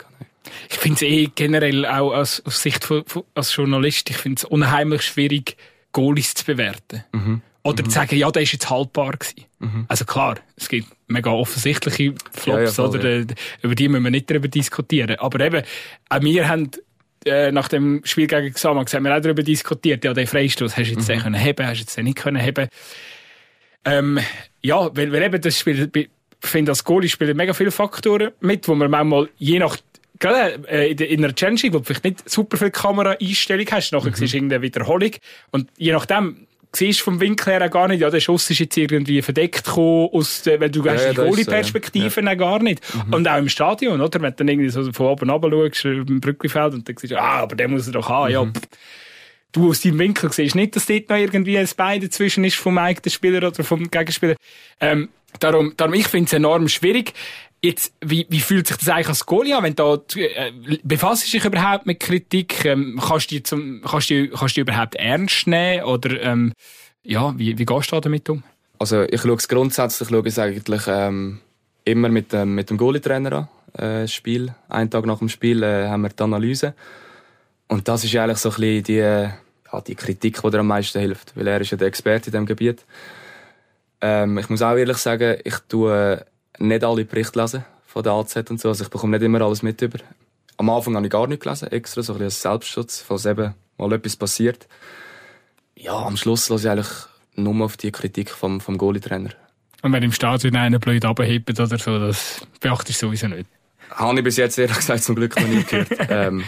[0.69, 4.39] Ich finde es eh generell auch aus, aus Sicht von, von, als Journalist, ich finde
[4.39, 5.57] es unheimlich schwierig,
[5.91, 7.03] Goalies zu bewerten.
[7.11, 7.41] Mhm.
[7.63, 7.89] Oder mhm.
[7.89, 9.45] zu sagen, ja, der ist jetzt haltbar gewesen.
[9.59, 9.85] Mhm.
[9.89, 13.25] Also klar, es gibt mega offensichtliche Flops, ja, ja, voll, oder, ja.
[13.61, 15.17] über die müssen wir nicht darüber diskutieren.
[15.19, 15.63] Aber eben,
[16.07, 16.71] auch wir haben
[17.27, 20.91] äh, nach dem Spiel gegen Xamax haben wir auch darüber diskutiert, ja, den Freistoß hast
[20.91, 21.19] du jetzt mhm.
[21.19, 22.67] können haben, hast du jetzt nicht können haben.
[23.85, 24.19] Ähm,
[24.61, 26.09] ja, weil, weil eben das Spiel, ich
[26.41, 29.77] finde, als Goalie spielen mega viele Faktoren mit, wo man manchmal je nach
[30.19, 34.15] gerade äh, in einer Challenge, wo du vielleicht nicht super viel Kameraeinstellung hast, nachher mhm.
[34.15, 35.11] siehst du irgendeine Wiederholung
[35.51, 36.47] und je nachdem
[36.77, 40.43] siehst vom Winkel her gar nicht, ja, der Schuss ist jetzt irgendwie verdeckt gekommen, aus
[40.43, 42.35] der, weil du ja, hast die Goalie-Perspektive ja.
[42.35, 42.81] gar nicht.
[42.93, 43.13] Mhm.
[43.13, 44.21] Und auch im Stadion, oder?
[44.21, 47.21] Wenn du dann irgendwie so von oben runter schaust, im Brückenfeld, und dann siehst du,
[47.21, 48.33] ah, aber der muss er doch haben, mhm.
[48.33, 48.67] ja, pff
[49.51, 52.77] du aus deinem Winkel siehst nicht, dass dort noch irgendwie ein Bein dazwischen ist vom
[52.77, 54.35] eigenen Spieler oder vom Gegenspieler.
[54.79, 55.09] Ähm,
[55.39, 57.13] darum, darum, ich finde es enorm schwierig.
[57.61, 60.51] Jetzt, wie, wie fühlt sich das eigentlich als Goalie an, wenn du äh,
[60.83, 62.65] befasst dich überhaupt mit Kritik?
[62.65, 65.83] Ähm, kannst, du zum, kannst, du, kannst du überhaupt ernst nehmen?
[65.83, 66.53] Oder, ähm,
[67.03, 68.43] ja, wie, wie gehst du damit um?
[68.79, 71.39] Also, ich schaue es grundsätzlich, schaue es eigentlich, ähm,
[71.83, 73.47] immer mit, ähm, mit dem Goalie-Trainer an.
[73.73, 74.53] Äh, Spiel.
[74.69, 76.73] Einen Tag nach dem Spiel äh, haben wir die Analyse.
[77.67, 80.99] Und das ist eigentlich so ein bisschen die, ja, die Kritik, die dir am meisten
[80.99, 82.85] hilft, weil er ist ja der Experte in diesem Gebiet.
[83.99, 86.25] Ähm, ich muss auch ehrlich sagen, ich tue
[86.59, 89.63] nicht alle Berichte lesen von der AZ und so, also ich bekomme nicht immer alles
[89.63, 89.99] mit über.
[90.57, 93.53] Am Anfang habe ich gar nicht gelesen, extra, so ein bisschen als Selbstschutz, falls eben
[93.77, 94.67] mal etwas passiert.
[95.75, 96.89] Ja, am Schluss lasse ich eigentlich
[97.35, 99.29] nur auf die Kritik vom, vom Goalie-Trainer.
[99.83, 103.47] Und wenn im Stadion einer blöd abhebt oder so, das beachtest du sowieso nicht?
[103.91, 105.89] Habe ich bis jetzt ehrlich gesagt zum Glück noch nie gehört.
[106.09, 106.43] ähm,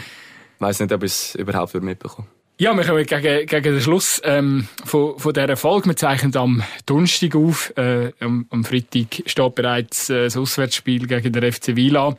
[0.58, 2.26] weiß nicht, ob ich es überhaupt mitbekomme.
[2.60, 5.88] Ja, wir kommen gegen, gegen den Schluss ähm, von, von dieser Folge.
[5.88, 7.72] Wir zeichnen am Donnerstag auf.
[7.74, 12.18] Äh, am, am Freitag steht bereits äh, das Auswärtsspiel gegen den FC Vila.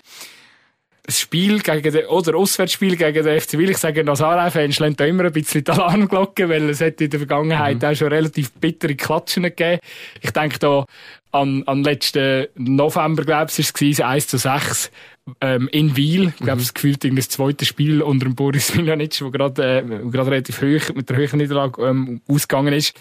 [1.03, 4.99] Das Spiel gegen den, oder Auswärtsspiel gegen den FC Vila, ich sage, als Aarau-Fans schlägt
[4.99, 7.89] da immer ein bisschen die Alarmglocke, weil es hat in der Vergangenheit mhm.
[7.89, 9.79] auch schon relativ bittere Klatschen gegeben.
[10.21, 10.85] Ich denke da
[11.33, 14.91] an, an letzten November, glaube ich, war es 1 zu 6
[15.39, 16.29] ähm, in Wiel.
[16.29, 16.61] Ich glaube, mhm.
[16.61, 20.95] es gefühlt das zweite Spiel unter dem Boris Miljanic, wo gerade äh, gerade relativ hoch
[20.95, 22.99] mit der höheren Niederlage ähm, ausgegangen ist.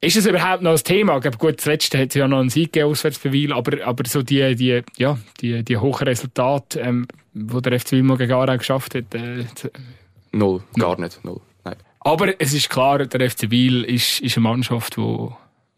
[0.00, 1.16] Ist es überhaupt noch ein Thema?
[1.16, 3.86] Ich glaube, gut, das letzte hat ja noch einen Sieg gegeben, auswärts für Wiel, aber,
[3.86, 8.32] aber so die, die, ja, die, die hohen Resultate, ähm, die der FC Wiel gegen
[8.32, 9.44] Aarau geschafft hat, äh,
[10.32, 11.40] Null, gar nicht, null.
[11.64, 11.76] Nein.
[12.00, 15.28] Aber es ist klar, der FC Wiel ist, ist eine Mannschaft, die,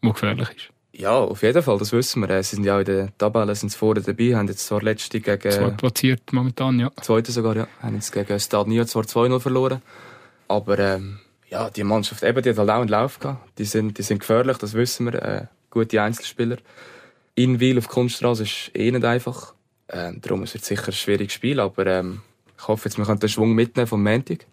[0.03, 0.69] die gefährlich ist.
[0.97, 2.41] Ja, auf jeden Fall, das wissen wir.
[2.41, 5.51] Sie sind ja in der Tabelle sind vorne dabei, haben jetzt zwar letzte gegen...
[5.51, 6.91] Zweitplatziert momentan, ja.
[7.01, 7.67] Zweite sogar, ja.
[7.83, 9.83] Haben jetzt gegen Stade Nio zwar 2-0 verloren,
[10.47, 11.19] aber ähm,
[11.49, 13.59] ja, die Mannschaft eben, die hat halt auch einen Lauf gehabt.
[13.59, 15.21] Die sind, die sind gefährlich, das wissen wir.
[15.21, 16.57] Äh, gute Einzelspieler.
[17.35, 19.53] In Wiel auf Kunststraße ist eh nicht einfach.
[19.89, 22.21] Äh, darum ist es sicher ein schwieriges Spiel, aber ähm,
[22.57, 24.47] ich hoffe jetzt, wir können den Schwung mitnehmen vom Montag.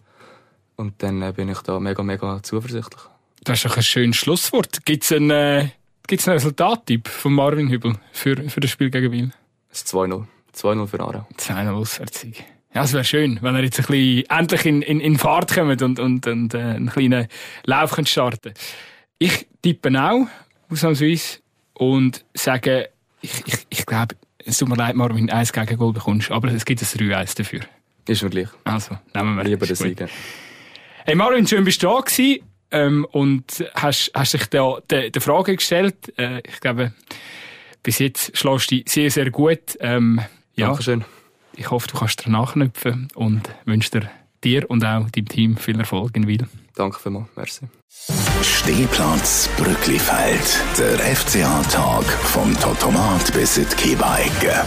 [0.75, 3.01] Und dann äh, bin ich da mega, mega zuversichtlich.
[3.43, 4.85] Das ist doch ein schönes Schlusswort.
[4.85, 5.31] Gibt's ein...
[5.31, 5.69] Äh
[6.07, 9.33] Gibt es einen Resultattipp von Marvin Hübel für, für das Spiel gegen Wien?
[9.71, 10.25] Es ist 2-0.
[10.55, 11.27] 2-0 für Aarau.
[11.37, 12.43] 2-0 Auswärtssieg.
[12.75, 15.81] Ja, es wäre schön, wenn er jetzt ein bisschen endlich in, in, in Fahrt kommt
[15.81, 17.27] und, und, und äh, einen kleinen
[17.63, 18.53] Lauf könnt starten
[19.17, 20.27] Ich tippe auch,
[20.69, 21.39] ausnahmsweise,
[21.73, 22.89] und sage,
[23.21, 26.65] ich, ich, ich glaube, es tut mir leid, Marvin, eins gegen Goal bekommst, aber es
[26.65, 27.61] gibt ein 3-1 dafür.
[28.07, 28.49] Ist mir gleich.
[28.63, 30.05] Also, nehmen wir Lieber den Sieg.
[31.05, 32.43] Hey Marvin, schön bist du da gewesen,
[32.75, 36.13] ähm, und hast, hast dich da der de Frage gestellt.
[36.17, 36.91] Äh, ich glaube,
[37.81, 39.77] bis jetzt schlägst du dich sehr, sehr gut.
[39.79, 40.21] Ähm,
[40.55, 41.05] ja, Dankeschön.
[41.55, 44.09] ich hoffe, du kannst danach knüpfen und wünsche dir,
[44.43, 46.47] dir und auch deinem Team viel Erfolg in Wil.
[46.75, 47.29] Danke vielmals.
[47.35, 47.67] Merci.
[48.41, 50.61] Stehplatz Brücklifeld.
[50.77, 54.65] Der FCA-Tag vom Totomat bis in die.